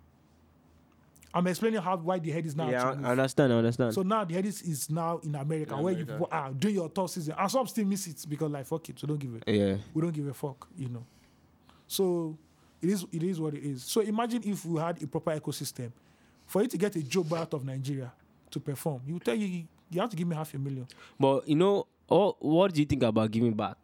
I'm 1.31 1.45
explaining 1.45 1.79
how 1.81 1.95
why 1.97 2.17
the 2.17 2.31
head 2.31 2.45
is 2.45 2.55
now. 2.55 2.69
yeah, 2.69 2.89
I, 3.03 3.11
understand. 3.11 3.53
I 3.53 3.57
understand. 3.57 3.93
So 3.93 4.01
now 4.01 4.23
the 4.23 4.33
head 4.33 4.45
is, 4.47 4.63
is 4.63 4.89
now 4.89 5.19
in 5.19 5.35
America, 5.35 5.75
In 5.75 5.83
where 5.83 5.93
America. 5.93 6.25
Ah, 6.31 6.47
you 6.47 6.49
are 6.49 6.53
doing 6.53 6.75
your 6.75 6.89
tour 6.89 7.07
season, 7.07 7.35
and 7.37 7.51
some 7.51 7.67
still 7.67 7.85
miss 7.85 8.07
it 8.07 8.25
because 8.27 8.49
like 8.49 8.65
fuck 8.65 8.89
it, 8.89 8.99
we 8.99 9.07
don't 9.07 9.19
give 9.19 9.35
it, 9.35 9.43
yeah. 9.45 9.75
we 9.93 10.01
don't 10.01 10.11
give 10.11 10.27
a 10.27 10.33
fuck, 10.33 10.67
you 10.75 10.89
know. 10.89 11.05
So 11.87 12.35
it 12.81 12.89
is 12.89 13.05
it 13.11 13.21
is 13.21 13.39
what 13.39 13.53
it 13.53 13.63
is. 13.63 13.83
So 13.83 14.01
imagine 14.01 14.41
if 14.43 14.65
we 14.65 14.79
had 14.81 15.01
a 15.03 15.07
proper 15.07 15.39
ecosystem 15.39 15.91
for 16.47 16.63
you 16.63 16.67
to 16.67 16.77
get 16.79 16.95
a 16.95 17.03
job 17.03 17.31
out 17.33 17.53
of 17.53 17.63
Nigeria 17.63 18.11
to 18.51 18.59
perform. 18.59 19.01
You 19.05 19.19
tell 19.19 19.35
you 19.35 19.65
you 19.91 19.99
have 20.01 20.09
to 20.09 20.15
give 20.15 20.27
me 20.27 20.35
half 20.35 20.53
a 20.53 20.57
million. 20.57 20.87
But 21.19 21.47
you 21.47 21.55
know, 21.55 21.87
all, 22.07 22.37
what 22.39 22.73
do 22.73 22.79
you 22.79 22.85
think 22.85 23.03
about 23.03 23.31
giving 23.31 23.53
back? 23.53 23.77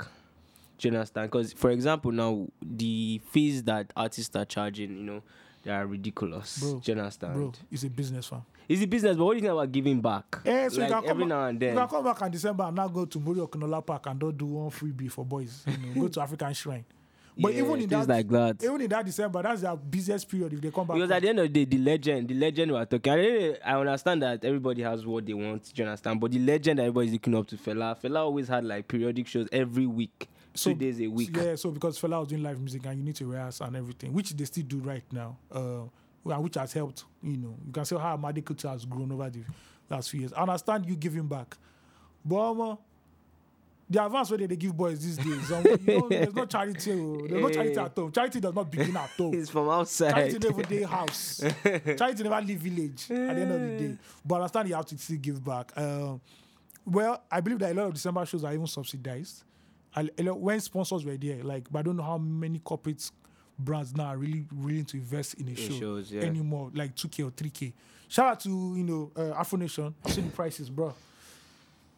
Do 0.78 0.88
you 0.89 0.93
understand? 0.95 1.32
Because 1.32 1.54
for 1.54 1.71
example, 1.71 2.12
now 2.12 2.47
the 2.62 3.21
fees 3.32 3.63
that 3.63 3.91
artists 3.95 4.36
are 4.36 4.45
charging, 4.45 4.97
you 4.97 5.04
know, 5.04 5.23
they 5.63 5.71
are 5.71 5.86
ridiculous. 5.88 6.60
Bro, 6.60 6.82
do 6.84 6.91
you 6.91 6.97
understand? 6.99 7.34
Bro, 7.34 7.54
it's 7.71 7.84
a 7.84 7.89
business 7.89 8.28
firm. 8.28 8.43
It's 8.67 8.82
a 8.82 8.88
business, 8.88 9.15
but 9.15 9.23
what 9.25 9.34
do 9.34 9.38
you 9.38 9.41
think 9.41 9.51
about 9.54 9.71
giving 9.71 10.01
back? 10.01 10.39
Eh, 10.43 10.69
so 10.69 10.82
you 10.82 10.88
can 10.88 10.89
come 10.89 11.06
every 11.08 11.23
back- 11.23 11.30
now 11.30 11.45
and 11.45 11.60
then. 11.60 11.73
You 11.73 11.80
can 11.80 11.88
come 11.88 12.04
back 12.04 12.21
in 12.21 12.32
December 12.32 12.63
and 12.63 12.75
now 12.75 12.88
go 12.88 13.06
to 13.06 13.19
Muri 13.19 13.39
Okunola 13.39 13.86
Park 13.86 14.08
and 14.08 14.19
don't 14.19 14.36
do 14.38 14.45
one 14.47 14.69
freebie 14.71 15.10
for 15.12 15.23
boys. 15.23 15.63
You 15.67 15.78
know, 15.78 16.01
go 16.01 16.08
to 16.08 16.19
Afrika 16.19 16.56
Shrine. 16.56 16.84
But 17.38 17.54
Yeah, 17.54 17.63
even 17.63 17.82
in 17.82 17.89
that, 17.89 18.08
like 18.08 18.30
that. 18.30 18.63
even 18.63 18.82
in 18.82 18.89
that 18.89 19.06
December, 19.06 19.41
that's 19.43 19.62
their 19.62 19.76
busiest 19.76 20.30
period 20.30 20.54
if 20.54 20.62
they 20.62 20.71
come 20.71 20.88
back. 20.88 20.95
Because 20.95 21.12
at 21.12 21.21
the 21.21 21.30
end 21.30 21.39
of 21.39 21.52
the 21.52 21.65
day, 21.65 21.78
the 21.78 21.84
legend, 21.84 22.28
the 22.30 22.34
legend 22.34 22.71
we 22.71 22.78
are 22.78 22.86
talking. 22.86 23.12
I, 23.12 23.15
really- 23.15 23.62
I 23.62 23.78
understand 23.80 24.21
that 24.21 24.45
everybody 24.45 24.82
has 24.84 25.06
what 25.06 25.26
they 25.26 25.34
want. 25.34 25.63
Do 25.74 25.82
you 25.82 25.88
understand? 25.88 26.21
But 26.21 26.32
the 26.32 26.39
legend 26.39 26.80
that 26.80 26.84
everybody's 26.84 27.12
looking 27.12 27.36
up 27.36 27.48
to, 27.48 27.58
Fela. 27.58 28.00
Fela 28.02 28.19
always 28.19 28.48
had 28.48 28.63
like 28.63 28.88
periodic 28.88 29.28
shows 29.28 29.48
every 29.52 29.86
week, 29.86 30.30
So- 30.54 30.71
two 30.71 30.80
days 30.80 31.02
a 31.02 31.08
week. 31.08 31.36
Yeah, 31.36 31.56
so 31.56 31.71
because 31.71 32.00
Fela 32.00 32.19
was 32.19 32.30
doing 32.30 32.41
live 32.41 32.60
music 32.60 32.86
and 32.86 32.98
you 33.00 33.04
need 33.04 33.15
to 33.17 33.26
rehearse 33.26 33.60
and 33.60 33.76
everything, 33.76 34.13
which 34.13 34.32
they 34.32 34.45
still 34.45 34.63
do 34.63 34.78
right 34.80 35.04
now, 35.12 35.38
uh, 35.52 35.82
which 36.39 36.56
has 36.56 36.71
helped. 36.71 37.04
You 37.21 37.36
know, 37.38 37.56
you 37.65 37.74
can 37.74 37.84
see 37.84 37.95
how 37.98 38.15
Amadi 38.15 38.41
Kuta 38.43 38.69
has 38.69 38.86
grown 38.86 39.12
over 39.12 39.30
the 39.30 39.41
last 39.89 40.10
few 40.10 40.21
years. 40.21 40.32
I 40.34 40.41
understand 40.43 40.86
you 40.86 40.95
giving 40.95 41.28
back, 41.28 41.58
but 42.24 42.52
um, 42.52 42.78
the 43.89 44.04
advance 44.04 44.32
way 44.32 44.45
they 44.48 44.56
give 44.56 44.76
boys 44.76 45.00
these 45.04 45.17
days, 45.17 45.52
um, 45.52 45.63
you 45.63 46.00
know, 46.00 46.10
there's 46.10 46.34
no 46.34 46.45
charity. 46.45 46.91
oh, 46.91 47.28
There's 47.28 47.41
no 47.41 47.50
charity 47.50 47.78
at 47.78 47.95
home. 47.95 48.12
Charity 48.12 48.39
does 48.39 48.54
not 48.56 48.71
begin 48.71 48.98
at 48.98 49.10
home. 49.12 49.34
It's 49.34 49.50
from 49.50 49.69
outside. 49.69 50.12
Charity 50.12 50.39
never 50.50 50.63
day 50.63 50.84
house. 50.84 51.43
Charity 51.63 52.24
never 52.24 52.41
leave 52.41 52.60
village 52.60 53.04
at 53.12 53.36
the 53.36 53.41
end 53.41 53.52
of 53.52 53.62
the 53.62 53.78
day. 53.78 53.98
But 54.26 54.36
I 54.36 54.38
understand 54.39 54.69
you 54.69 54.76
have 54.76 54.86
to 54.88 54.98
still 54.98 55.17
give 55.17 55.43
back. 55.45 55.71
Um, 55.78 56.19
well, 56.86 57.24
I 57.32 57.41
believe 57.41 57.60
that 57.60 57.71
a 57.71 57.76
lot 57.76 57.88
of 57.88 57.93
December 57.93 58.26
shows 58.26 58.43
are 58.43 58.54
even 58.54 58.67
subsidized. 58.67 59.43
A 59.95 60.04
lot- 60.24 60.39
when 60.39 60.60
sponsors 60.60 61.06
were 61.06 61.15
there, 61.17 61.43
like, 61.43 61.71
but 61.71 61.80
I 61.80 61.82
don't 61.84 61.95
know 61.95 62.04
how 62.04 62.17
many 62.17 62.60
corporate 62.60 63.10
brands 63.58 63.95
now 63.95 64.08
are 64.08 64.17
really 64.17 64.45
willing 64.54 64.86
to 64.86 64.98
invest 64.98 65.36
in 65.36 65.48
a 65.48 65.52
In 65.52 65.56
show 65.56 65.80
shows, 65.80 66.12
yeah. 66.12 66.24
anymore, 66.24 66.71
like 66.74 66.95
2K 66.95 67.26
or 67.28 67.32
3K. 67.32 67.71
Shout 68.08 68.26
out 68.28 68.39
to, 68.41 68.50
you 68.50 68.84
know, 68.84 69.12
uh, 69.15 69.32
Afro 69.39 69.58
Nation. 69.58 69.93
I've 70.06 70.12
seen 70.13 70.26
the 70.26 70.32
prices, 70.32 70.69
bro. 70.69 70.93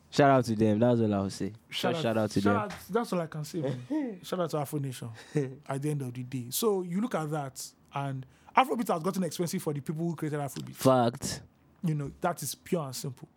Shout 0.10 0.30
out 0.30 0.46
to 0.46 0.56
them. 0.56 0.80
That's 0.80 1.02
all 1.02 1.14
I'll 1.14 1.30
say. 1.30 1.54
Shout, 1.70 1.98
shout 1.98 2.18
out 2.18 2.32
to 2.32 2.42
shout 2.42 2.54
them. 2.54 2.62
Out, 2.64 2.74
that's 2.90 3.14
all 3.14 3.22
I 3.22 3.28
can 3.28 3.44
say. 3.44 3.76
Shout 4.24 4.40
out 4.40 4.50
to 4.52 4.58
Afro 4.58 4.80
Nation 4.80 5.10
at 5.70 5.82
the 5.82 5.90
end 5.90 6.02
of 6.02 6.14
the 6.14 6.24
day. 6.24 6.46
So 6.50 6.82
you 6.84 7.02
look 7.02 7.14
at 7.16 7.30
that, 7.32 7.62
and 7.94 8.26
Afrobeat 8.56 8.88
has 8.88 9.04
gotten 9.04 9.24
expensive 9.24 9.62
for 9.62 9.74
the 9.74 9.82
people 9.82 10.06
who 10.08 10.16
created 10.16 10.40
Afrobeat. 10.40 10.76
Fact. 10.76 11.42
You 11.84 11.94
know, 11.94 12.12
that 12.22 12.42
is 12.42 12.56
pure 12.56 12.84
and 12.84 12.96
simple. 12.96 13.28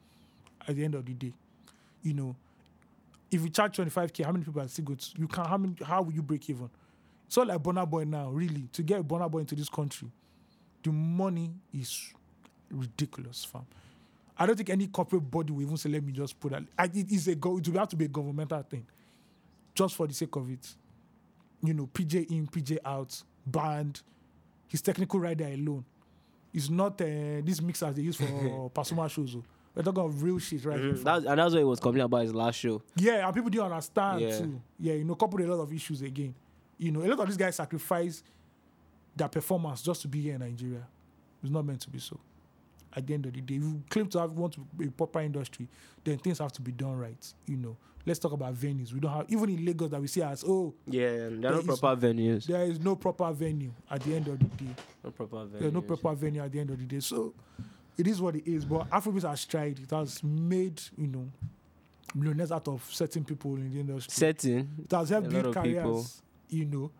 At 0.67 0.77
the 0.77 0.85
end 0.85 0.95
of 0.95 1.05
the 1.05 1.13
day, 1.13 1.33
you 2.03 2.15
know, 2.15 2.37
if 3.31 3.41
you 3.43 3.49
charge 3.49 3.77
25k, 3.77 4.25
how 4.25 4.33
many 4.33 4.45
people 4.45 4.61
are 4.63 4.69
still 4.69 4.85
good? 4.85 5.05
You 5.17 5.27
can 5.27 5.45
how 5.45 5.57
many? 5.57 5.75
How 5.83 6.03
will 6.03 6.13
you 6.13 6.23
break 6.23 6.49
even? 6.51 6.71
It's 7.27 7.37
all 7.39 7.47
like 7.47 7.63
Burna 7.63 7.89
Boy 7.89 8.05
now. 8.05 8.31
Really, 8.31 8.69
to 8.73 8.83
get 8.83 9.01
a 9.01 9.05
Burna 9.05 9.31
Boy 9.31 9.41
into 9.41 9.55
this 9.55 9.69
country, 9.69 10.09
the 10.83 10.91
money 10.91 11.51
is 11.73 12.13
ridiculous, 12.71 13.45
fam. 13.45 13.67
I 14.41 14.47
don't 14.47 14.57
think 14.57 14.71
any 14.71 14.87
corporate 14.87 15.31
body 15.31 15.53
will 15.53 15.63
even 15.63 15.77
say, 15.77 15.91
"Let 15.91 16.03
me 16.03 16.13
just 16.13 16.41
put 16.41 16.53
that." 16.53 16.63
I, 16.79 16.85
it 16.87 17.13
is 17.13 17.29
a 17.29 17.35
go. 17.35 17.59
It 17.59 17.69
will 17.69 17.79
have 17.79 17.89
to 17.91 17.97
be 17.97 18.07
a 18.07 18.09
governmental 18.09 18.63
thing, 18.63 18.87
just 19.75 19.95
for 19.95 20.07
the 20.07 20.15
sake 20.15 20.35
of 20.35 20.51
it. 20.51 20.67
You 21.63 21.75
know, 21.75 21.87
PJ 21.93 22.31
in, 22.31 22.47
PJ 22.47 22.79
out, 22.85 23.23
band, 23.47 24.01
his 24.67 24.81
technical 24.81 25.21
rider 25.21 25.45
alone. 25.45 25.85
It's 26.55 26.71
not 26.71 27.01
uh, 27.01 27.05
these 27.45 27.61
mixers 27.61 27.95
they 27.95 28.03
use 28.03 28.17
for 28.17 28.71
Pasuma 28.75 29.09
shows. 29.11 29.37
oh. 29.37 29.45
We're 29.75 29.83
talking 29.85 30.03
of 30.03 30.21
real 30.23 30.39
shit, 30.39 30.65
right? 30.65 30.81
Mhm. 30.81 31.03
That's, 31.05 31.25
and 31.27 31.39
that's 31.39 31.53
what 31.53 31.59
he 31.59 31.65
was 31.65 31.79
complaining 31.79 32.07
about 32.07 32.23
his 32.23 32.35
last 32.35 32.57
show. 32.59 32.83
Yeah, 32.97 33.25
and 33.27 33.33
people 33.35 33.51
didn't 33.51 33.67
understand 33.67 34.21
Yeah. 34.21 34.39
too. 34.39 34.61
Yeah, 34.81 34.95
you 34.95 35.05
know, 35.05 35.15
couple 35.15 35.41
a 35.41 35.47
lot 35.47 35.63
of 35.63 35.73
issues 35.73 36.03
again. 36.03 36.35
You 36.79 36.91
know, 36.91 37.03
a 37.05 37.07
lot 37.07 37.21
of 37.21 37.27
these 37.29 37.37
guys 37.37 37.55
sacrifice 37.57 38.25
their 39.15 39.29
performance 39.29 39.83
just 39.83 40.03
to 40.03 40.09
be 40.09 40.23
here 40.23 40.35
in 40.35 40.41
Nigeria. 40.41 40.87
It's 41.43 41.53
not 41.53 41.65
meant 41.65 41.83
to 41.83 41.91
be 41.91 41.99
so. 42.01 42.19
At 42.95 43.07
the 43.07 43.15
end 43.15 43.27
of 43.27 43.33
the 43.33 43.41
day, 43.41 43.55
if 43.55 43.63
you 43.63 43.83
claim 43.89 44.07
to 44.09 44.19
have 44.21 44.33
want 44.33 44.55
to 44.55 44.61
be 44.77 44.87
a 44.87 44.91
proper 44.91 45.21
industry, 45.21 45.69
then 46.03 46.19
things 46.19 46.39
have 46.41 46.53
to 46.53 46.61
be 46.63 46.73
done 46.73 46.99
right. 46.99 47.35
You 47.47 47.57
know, 47.57 47.77
let's 48.05 48.19
talk 48.19 48.33
about 48.33 48.55
venues. 48.55 48.93
We 48.93 48.99
don't 49.01 49.13
have 49.13 49.27
even 49.29 49.49
in 49.51 49.65
Lagos 49.65 49.91
that 49.91 50.01
we 50.01 50.09
see 50.09 50.23
as 50.23 50.43
oh, 50.47 50.75
Yeah, 50.87 51.01
There 51.11 51.31
there 51.31 51.51
are 51.53 51.55
no 51.55 51.59
is- 51.73 51.79
proper 51.79 52.07
venues. 52.07 52.47
there 52.47 52.65
is 52.65 52.81
no 52.81 52.97
proper 52.97 53.31
venue 53.33 53.71
at 53.91 54.03
the 54.03 54.15
end 54.17 54.27
of 54.27 54.39
the 54.41 54.45
day. 54.47 54.75
No 55.05 55.11
proper 55.13 55.37
venues. 55.37 55.61
There's 55.61 55.73
no 55.73 55.83
proper 55.83 56.15
venue 56.15 56.43
at 56.43 56.51
the 56.51 56.59
end 56.61 56.71
of 56.71 56.79
the 56.79 56.85
day. 56.85 56.99
So 57.01 57.33
it 57.97 58.07
is 58.09 58.21
what 58.21 58.35
it 58.35 58.47
is. 58.51 58.65
But 58.65 58.91
Afrobeat 58.91 59.23
has 59.29 59.45
tried. 59.45 59.79
It 59.79 59.91
has 59.91 60.25
made, 60.25 60.81
you 60.99 61.07
know, 61.07 61.29
millionaires 62.15 62.51
out 62.51 62.67
of 62.67 62.83
certain 62.93 63.25
people 63.25 63.55
in 63.55 63.73
the 63.73 63.81
industry. 63.81 64.11
Certain. 64.13 64.69
It 64.85 64.91
has 64.91 65.11
helped 65.11 65.29
build 65.31 65.55
careers, 65.55 65.77
people. 65.77 66.07
you 66.49 66.65
know, 66.65 66.91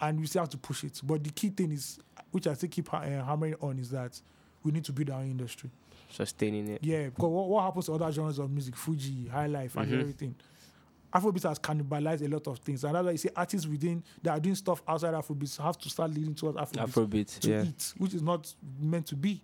and 0.00 0.18
we 0.18 0.26
still 0.26 0.42
have 0.42 0.48
to 0.50 0.58
push 0.58 0.82
it. 0.82 1.00
But 1.04 1.22
the 1.22 1.30
key 1.30 1.50
thing 1.50 1.70
is, 1.72 1.98
which 2.32 2.46
I 2.48 2.54
still 2.54 2.68
keep 2.68 2.92
uh, 2.92 3.00
hammering 3.00 3.54
on, 3.60 3.78
is 3.78 3.90
that 3.90 4.20
we 4.66 4.72
need 4.72 4.84
to 4.84 4.92
build 4.92 5.10
our 5.10 5.22
industry. 5.22 5.70
Sustaining 6.10 6.68
it. 6.68 6.84
Yeah, 6.84 7.06
because 7.06 7.30
what, 7.30 7.48
what 7.48 7.62
happens 7.64 7.86
to 7.86 7.92
other 7.94 8.10
genres 8.12 8.38
of 8.38 8.50
music, 8.50 8.76
Fuji, 8.76 9.28
High 9.28 9.46
Life, 9.46 9.76
and 9.76 9.90
Mhm. 9.90 10.00
everything? 10.00 10.34
Afrobeat 11.14 11.44
has 11.44 11.58
cannibalized 11.58 12.22
a 12.22 12.28
lot 12.28 12.46
of 12.48 12.58
things, 12.58 12.84
and 12.84 12.94
that's 12.94 13.04
why 13.04 13.10
you 13.12 13.16
see 13.18 13.30
artists 13.34 13.66
within 13.66 14.02
that 14.22 14.32
are 14.32 14.40
doing 14.40 14.54
stuff 14.56 14.82
outside 14.86 15.14
Afrobeat 15.14 15.56
have 15.62 15.78
to 15.78 15.88
start 15.88 16.10
leading 16.12 16.34
towards 16.34 16.58
Afrobeat 16.58 16.88
Afrobeat. 16.88 17.38
to 17.40 17.48
Yeah. 17.50 17.62
eat, 17.64 17.94
which 17.96 18.12
is 18.14 18.22
not 18.22 18.52
meant 18.80 19.06
to 19.06 19.16
be 19.16 19.40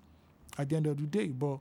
at 0.59 0.69
the 0.69 0.77
end 0.77 0.87
of 0.87 0.97
the 0.97 1.07
day. 1.07 1.29
But 1.29 1.59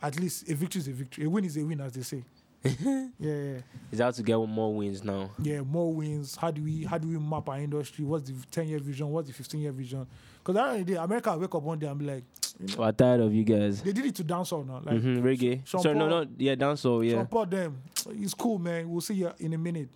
at 0.00 0.18
least 0.18 0.48
a 0.48 0.54
victory 0.54 0.80
is 0.80 0.88
a 0.88 0.92
victory. 0.92 1.24
A 1.24 1.30
win 1.30 1.44
is 1.44 1.56
a 1.56 1.64
win, 1.64 1.80
as 1.80 1.92
they 1.92 2.02
say. 2.02 2.24
yeah, 2.64 3.06
yeah, 3.18 3.58
He's 3.90 4.00
out 4.00 4.14
to 4.14 4.22
get 4.22 4.36
more 4.36 4.74
wins 4.74 5.04
now. 5.04 5.30
yeah. 5.40 5.60
More 5.60 5.92
wins. 5.92 6.34
How 6.36 6.50
do 6.50 6.62
we 6.62 6.84
how 6.84 6.98
do 6.98 7.06
we 7.08 7.16
map 7.18 7.48
our 7.48 7.58
industry? 7.58 8.04
What's 8.04 8.28
the 8.28 8.34
ten 8.50 8.66
year 8.66 8.80
vision? 8.80 9.08
What's 9.10 9.28
the 9.28 9.34
fifteen 9.34 9.60
year 9.60 9.70
vision? 9.72 10.06
Because 10.38 10.56
at 10.56 10.62
the 10.64 10.70
end 10.72 10.80
of 10.80 10.86
the 10.86 10.92
day, 10.94 10.98
America 10.98 11.30
will 11.32 11.38
wake 11.40 11.54
up 11.54 11.62
one 11.62 11.78
day 11.78 11.86
and 11.86 11.98
be 11.98 12.04
like, 12.06 12.24
We're 12.76 12.90
tired 12.92 13.20
of 13.20 13.32
you 13.32 13.44
guys. 13.44 13.80
they 13.82 13.92
did 13.92 14.06
it 14.06 14.14
to 14.16 14.24
dancehall 14.24 14.66
now. 14.66 14.80
Like 14.84 15.00
hmm 15.00 15.18
Reggae. 15.18 15.64
Sean 15.66 15.80
Sorry, 15.82 15.94
no, 15.94 16.08
Paul- 16.08 16.24
no, 16.24 16.30
yeah, 16.36 16.54
dancehall, 16.56 17.08
yeah. 17.08 17.22
Paul, 17.24 17.46
them, 17.46 17.80
it's 18.10 18.34
cool, 18.34 18.58
man. 18.58 18.90
We'll 18.90 19.00
see 19.02 19.14
you 19.14 19.30
in 19.38 19.52
a 19.54 19.58
minute. 19.58 19.88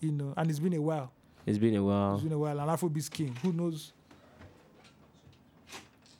You 0.00 0.12
know, 0.12 0.32
and 0.36 0.48
it's 0.50 0.58
been 0.58 0.74
a 0.74 0.80
while. 0.80 1.12
It's 1.44 1.58
been 1.58 1.76
a 1.76 1.82
while. 1.84 2.14
It's 2.14 2.22
been 2.22 2.32
a 2.32 2.38
while. 2.38 2.58
And 2.58 2.70
Afrobeat's 2.70 3.08
king. 3.10 3.36
Who 3.42 3.52
knows? 3.52 3.92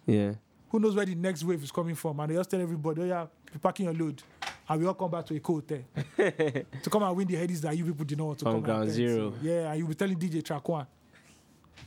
Yeah. 0.07 0.33
who 0.71 0.79
knows 0.81 0.95
where 0.95 1.05
the 1.07 1.15
next 1.15 1.43
wave 1.45 1.63
is 1.63 1.73
coming 1.73 1.95
from? 1.95 2.21
And 2.21 2.31
they 2.31 2.35
just 2.37 2.51
tell 2.51 2.61
everybody, 2.61 3.03
oh 3.03 3.05
yeah, 3.07 3.27
be 3.53 3.59
packing 3.59 3.87
your 3.87 3.95
load. 3.95 4.23
And 4.69 4.81
we 4.81 4.87
all 4.87 4.95
come 4.95 5.11
back 5.11 5.25
to 5.27 5.35
a 5.37 5.41
hotel 5.45 5.79
to 6.17 6.91
come 6.91 7.03
and 7.05 7.17
win 7.17 7.29
the 7.29 7.35
headies 7.37 7.61
that 7.61 7.77
you 7.77 7.85
people 7.85 8.05
did 8.05 8.19
not 8.19 8.27
want 8.27 8.39
to 8.41 8.45
From 8.47 8.55
come 8.55 8.63
ground 8.63 8.91
zero. 8.91 9.33
Yeah, 9.41 9.71
and 9.71 9.79
you'll 9.79 9.89
be 9.89 9.95
telling 9.95 10.19
DJ 10.19 10.43
track 10.45 10.69
one, 10.69 10.87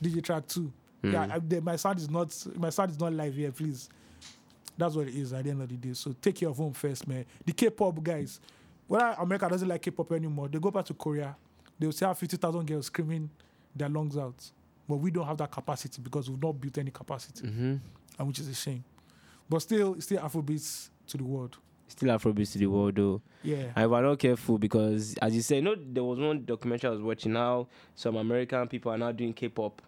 DJ 0.02 0.24
track 0.24 0.48
two. 0.48 0.72
Yeah, 1.04 1.28
Mm. 1.28 1.32
I, 1.32 1.40
the, 1.40 1.62
my 1.62 1.76
sound 1.78 1.98
is 2.00 2.10
not 2.10 2.34
my 2.56 2.70
sound 2.70 2.92
is 2.92 3.00
not 3.00 3.14
live 3.14 3.34
here, 3.36 3.52
please. 3.52 3.90
That's 4.78 4.96
what 4.96 5.08
it 5.08 5.16
is 5.16 5.34
at 5.34 5.44
the 5.44 5.50
end 5.50 5.62
of 5.62 5.68
the 5.70 5.76
day. 5.76 5.94
So 5.94 6.14
take 6.22 6.36
care 6.36 6.50
of 6.50 6.58
home 6.58 6.72
first, 6.74 7.06
man. 7.08 7.26
The 7.46 7.52
K-pop 7.52 8.02
guys, 8.02 8.40
whether 8.88 9.16
America 9.20 9.48
doesn't 9.50 9.68
like 9.68 9.82
K-pop 9.82 10.12
anymore, 10.14 10.48
they 10.48 10.60
go 10.60 10.72
back 10.72 10.86
to 10.86 10.94
Korea. 10.94 11.36
They'll 11.78 11.92
say 11.92 12.06
have 12.06 12.18
fifty 12.18 12.38
thousand 12.38 12.66
girls 12.66 12.86
screaming 12.88 13.30
their 13.76 13.90
lungs 13.90 14.18
out, 14.18 14.52
but 14.88 14.96
we 14.98 15.12
don't 15.12 15.26
have 15.28 15.38
that 15.38 15.52
capacity 15.52 16.02
because 16.02 16.30
we've 16.30 16.42
not 16.42 16.54
built 16.60 16.78
any 16.78 16.92
capacity 16.92 17.48
hmm 17.48 17.76
and 18.18 18.28
which 18.28 18.40
is 18.40 18.48
a 18.50 18.54
shame. 18.54 18.84
But 19.50 19.60
still, 19.60 19.94
it's 19.96 20.06
still 20.06 20.20
Afrobeats 20.22 20.90
to 21.08 21.18
the 21.18 21.24
world. 21.24 21.58
Still 21.90 22.10
Afrobeat 22.10 22.52
to 22.54 22.58
the 22.58 22.68
world, 22.68 22.96
though. 22.96 23.22
Yeah. 23.44 23.72
And 23.76 23.92
we're 23.92 24.02
not 24.02 24.20
careful 24.20 24.58
because, 24.58 25.16
as 25.22 25.36
you 25.36 25.42
say, 25.42 25.58
you 25.58 25.62
know, 25.64 25.76
there 25.76 26.04
was 26.04 26.20
one 26.20 26.46
documentary 26.46 26.88
I 26.88 26.92
was 26.92 27.02
watching 27.02 27.34
now. 27.34 27.68
Some 27.96 28.16
American 28.16 28.68
people 28.68 28.92
are 28.92 28.98
now 28.98 29.12
doing 29.12 29.34
K-pop. 29.34 29.82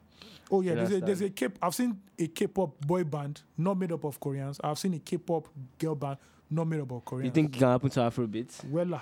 Oh 0.53 0.59
yeah, 0.61 0.73
there's 0.73 0.91
a, 0.91 0.99
there's 0.99 1.21
a? 1.21 1.29
K. 1.29 1.47
I've 1.61 1.73
seen 1.73 1.97
a 2.19 2.27
K-pop 2.27 2.85
boy 2.85 3.05
band 3.05 3.41
not 3.57 3.77
made 3.77 3.91
up 3.93 4.03
of 4.03 4.19
Koreans. 4.19 4.59
I've 4.61 4.77
seen 4.77 4.93
a 4.95 4.99
K-pop 4.99 5.47
girl 5.79 5.95
band 5.95 6.17
not 6.49 6.67
made 6.67 6.81
up 6.81 6.91
of 6.91 7.05
Koreans. 7.05 7.27
You 7.27 7.31
think 7.31 7.55
it 7.55 7.59
can 7.59 7.69
happen 7.69 7.89
to 7.91 7.99
Afrobeat? 8.01 8.65
Well, 8.65 8.95
uh, 8.95 8.99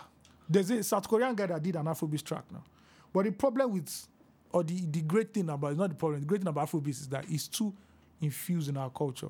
there's 0.48 0.70
a 0.70 0.84
South 0.84 1.08
Korean 1.08 1.34
guy 1.34 1.48
that 1.48 1.64
did 1.64 1.76
an 1.76 1.86
Afrobeat 1.86 2.24
track 2.24 2.44
now. 2.52 2.64
But 3.12 3.26
the 3.26 3.32
problem 3.32 3.74
with, 3.74 4.08
or 4.52 4.64
the, 4.64 4.86
the 4.86 5.02
great 5.02 5.34
thing 5.34 5.50
about, 5.50 5.70
it's 5.72 5.80
not 5.80 5.90
the 5.90 5.96
problem, 5.96 6.20
the 6.20 6.28
great 6.28 6.42
thing 6.42 6.50
about 6.50 6.70
Afrobeat 6.70 6.90
is 6.90 7.08
that 7.08 7.26
it's 7.28 7.48
too 7.48 7.74
infused 8.22 8.70
in 8.70 8.78
our 8.78 8.92
culture. 8.92 9.30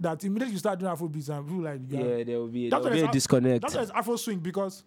That 0.00 0.22
immediately 0.24 0.52
you 0.52 0.58
start 0.58 0.78
doing 0.78 0.92
Afrobeats 0.92 1.28
and 1.28 1.46
people 1.46 1.62
like, 1.62 1.80
Yeah, 1.88 2.00
yeah. 2.18 2.24
there 2.24 2.38
will 2.38 2.46
be, 2.48 2.70
there 2.70 2.78
will 2.78 2.90
be 2.90 3.00
a 3.00 3.04
Af- 3.06 3.10
disconnect. 3.10 3.62
That's 3.62 3.74
why 3.74 3.82
it's 3.82 3.90
Afro 3.90 4.16
swing 4.16 4.38
because 4.38 4.84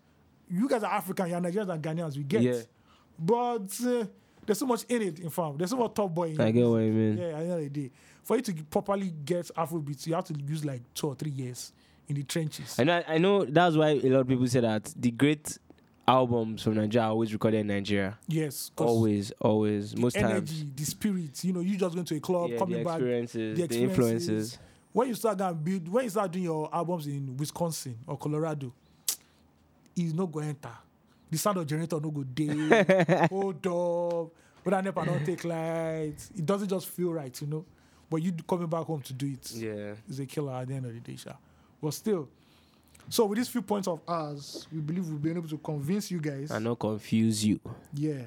you 0.50 0.70
guys 0.70 0.84
are 0.84 0.92
African, 0.94 1.30
you're 1.30 1.40
Nigerians 1.42 1.70
and 1.70 1.84
Ghanaians, 1.84 2.16
we 2.18 2.24
get. 2.24 2.42
Yeah. 2.42 2.62
But 3.20 3.70
uh, 3.86 4.06
there's 4.46 4.58
so 4.60 4.66
much 4.66 4.84
in 4.90 5.02
it, 5.02 5.20
in 5.20 5.30
fact. 5.30 5.58
There's 5.58 5.70
so 5.70 5.78
much 5.78 5.94
top 5.94 6.14
boy 6.14 6.36
I 6.40 6.48
it. 6.48 6.52
get 6.54 6.66
what 6.68 6.78
you 6.78 6.92
mean. 6.92 7.18
Yeah, 7.18 7.26
at 7.26 7.32
the 7.32 7.44
end 7.44 7.52
of 7.52 7.60
the 7.60 7.70
day. 7.70 7.92
For 8.24 8.36
you 8.38 8.42
to 8.44 8.54
properly 8.66 9.12
get 9.26 9.50
Afrobeats, 9.58 10.08
you 10.08 10.14
have 10.14 10.26
to 10.26 10.34
use 10.48 10.64
like 10.64 10.82
two 10.94 11.08
or 11.08 11.16
three 11.16 11.32
years 11.32 11.74
in 12.08 12.16
the 12.16 12.24
trenches. 12.24 12.78
I 12.80 12.84
know, 12.86 13.04
I 13.08 13.18
know 13.18 13.46
that's 13.46 13.76
why 13.76 13.90
a 13.90 14.10
lot 14.10 14.20
of 14.22 14.28
people 14.28 14.48
say 14.48 14.62
that 14.62 14.94
the 14.98 15.12
great 15.12 15.58
albums 16.08 16.64
from 16.64 16.76
Nigeria 16.76 17.06
are 17.08 17.12
always 17.12 17.32
recorded 17.34 17.60
in 17.60 17.68
Nigeria. 17.68 18.18
Yes, 18.28 18.72
Always, 18.78 19.32
always. 19.40 19.96
Most 19.98 20.16
times. 20.16 20.26
energy, 20.32 20.68
the 20.76 20.84
spirit, 20.86 21.44
you 21.44 21.54
know, 21.54 21.60
you 21.62 21.78
just 21.78 21.94
going 21.96 22.06
to 22.06 22.16
a 22.16 22.20
club, 22.20 22.50
Yeah, 22.50 22.56
the 22.56 22.60
coming 22.60 22.84
back. 22.84 22.94
experiences, 22.96 23.58
the 23.60 23.68
the, 23.68 23.82
influences. 23.84 24.58
When 24.94 25.08
you 25.08 25.16
start 25.16 25.38
going 25.38 25.64
build, 25.64 25.88
when 25.88 26.04
you 26.04 26.10
start 26.10 26.32
doing 26.32 26.46
your 26.46 26.70
albums 26.74 27.08
in 27.08 27.36
Wisconsin 27.38 27.98
or 28.06 28.18
Colorado, 28.18 28.74
it's 29.96 30.14
not 30.14 30.32
going 30.32 30.46
to 30.46 30.50
enter. 30.50 30.78
The 31.30 31.38
sound 31.38 31.58
of 31.58 31.68
generator 31.68 32.00
no 32.00 32.12
go 32.12 32.24
day. 32.24 33.28
Hold 33.30 33.66
up. 33.68 34.32
But 34.64 34.74
I 34.76 34.82
never 34.82 35.04
don't 35.06 35.26
take 35.26 35.44
lights. 35.46 36.30
It 36.38 36.46
doesn't 36.46 36.68
just 36.68 36.88
feel 36.88 37.14
right, 37.14 37.40
you 37.42 37.48
know. 37.48 37.66
But 38.10 38.22
you 38.22 38.34
coming 38.48 38.68
back 38.68 38.86
home 38.86 39.02
to 39.02 39.14
do 39.14 39.28
it. 39.28 39.52
Yeah. 39.56 39.94
is 40.10 40.20
a 40.20 40.26
killer 40.26 40.54
at 40.54 40.68
the 40.68 40.74
end 40.76 40.86
of 40.86 40.94
the 40.94 41.00
day, 41.00 41.16
sha. 41.16 41.32
But 41.82 41.94
still, 41.94 42.28
so 43.10 43.26
with 43.26 43.38
these 43.38 43.48
few 43.48 43.62
points 43.62 43.88
of 43.88 44.02
ours, 44.08 44.68
we 44.72 44.80
believe 44.82 45.08
we've 45.08 45.22
been 45.22 45.38
able 45.38 45.48
to 45.48 45.58
convince 45.58 46.12
you 46.12 46.20
guys, 46.20 46.52
And 46.52 46.66
not 46.66 46.78
confuse 46.80 47.44
you. 47.44 47.60
yeah, 47.94 48.24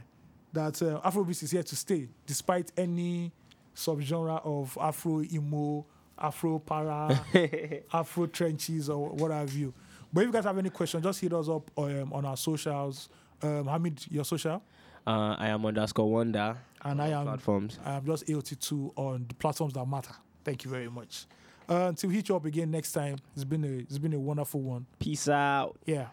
that 0.52 0.80
uh, 0.82 1.00
Afrobeat 1.02 1.42
is 1.42 1.50
here 1.50 1.62
to 1.62 1.76
stay, 1.76 2.08
despite 2.26 2.72
any 2.76 3.30
subgenre 3.76 4.40
of 4.44 4.76
Afro 4.80 5.22
emo, 5.22 5.84
Afro 6.18 6.58
para, 6.58 7.20
Afro 7.92 8.26
trenches, 8.26 8.88
or 8.88 9.10
what 9.10 9.30
have 9.30 9.52
you. 9.52 9.72
But 10.12 10.20
if 10.22 10.26
you 10.28 10.32
guys 10.32 10.44
have 10.44 10.58
any 10.58 10.70
questions, 10.70 11.02
just 11.02 11.20
hit 11.20 11.32
us 11.32 11.48
up 11.48 11.70
um, 11.76 12.12
on 12.12 12.24
our 12.24 12.36
socials. 12.36 13.08
Um, 13.42 13.66
Hamid, 13.66 14.06
your 14.10 14.24
social, 14.24 14.62
Uh, 15.06 15.34
I 15.38 15.48
am 15.48 15.66
underscore 15.66 16.10
wonder. 16.10 16.56
and 16.82 17.02
I 17.02 17.08
am 17.08 17.24
platforms. 17.24 17.78
I 17.84 17.94
am 17.96 18.06
just 18.06 18.26
AOT2 18.26 18.92
on 18.96 19.26
the 19.28 19.34
platforms 19.34 19.74
that 19.74 19.84
matter. 19.86 20.14
Thank 20.44 20.64
you 20.64 20.70
very 20.70 20.88
much. 20.88 21.26
Uh, 21.68 21.86
until 21.88 22.08
we 22.10 22.16
hit 22.16 22.28
you 22.28 22.36
up 22.36 22.44
again 22.44 22.70
next 22.70 22.92
time, 22.92 23.16
it's 23.34 23.44
been 23.44 23.64
a 23.64 23.68
it's 23.68 23.98
been 23.98 24.12
a 24.12 24.18
wonderful 24.20 24.60
one. 24.60 24.86
Peace 24.98 25.28
out. 25.28 25.76
Yeah. 25.86 26.08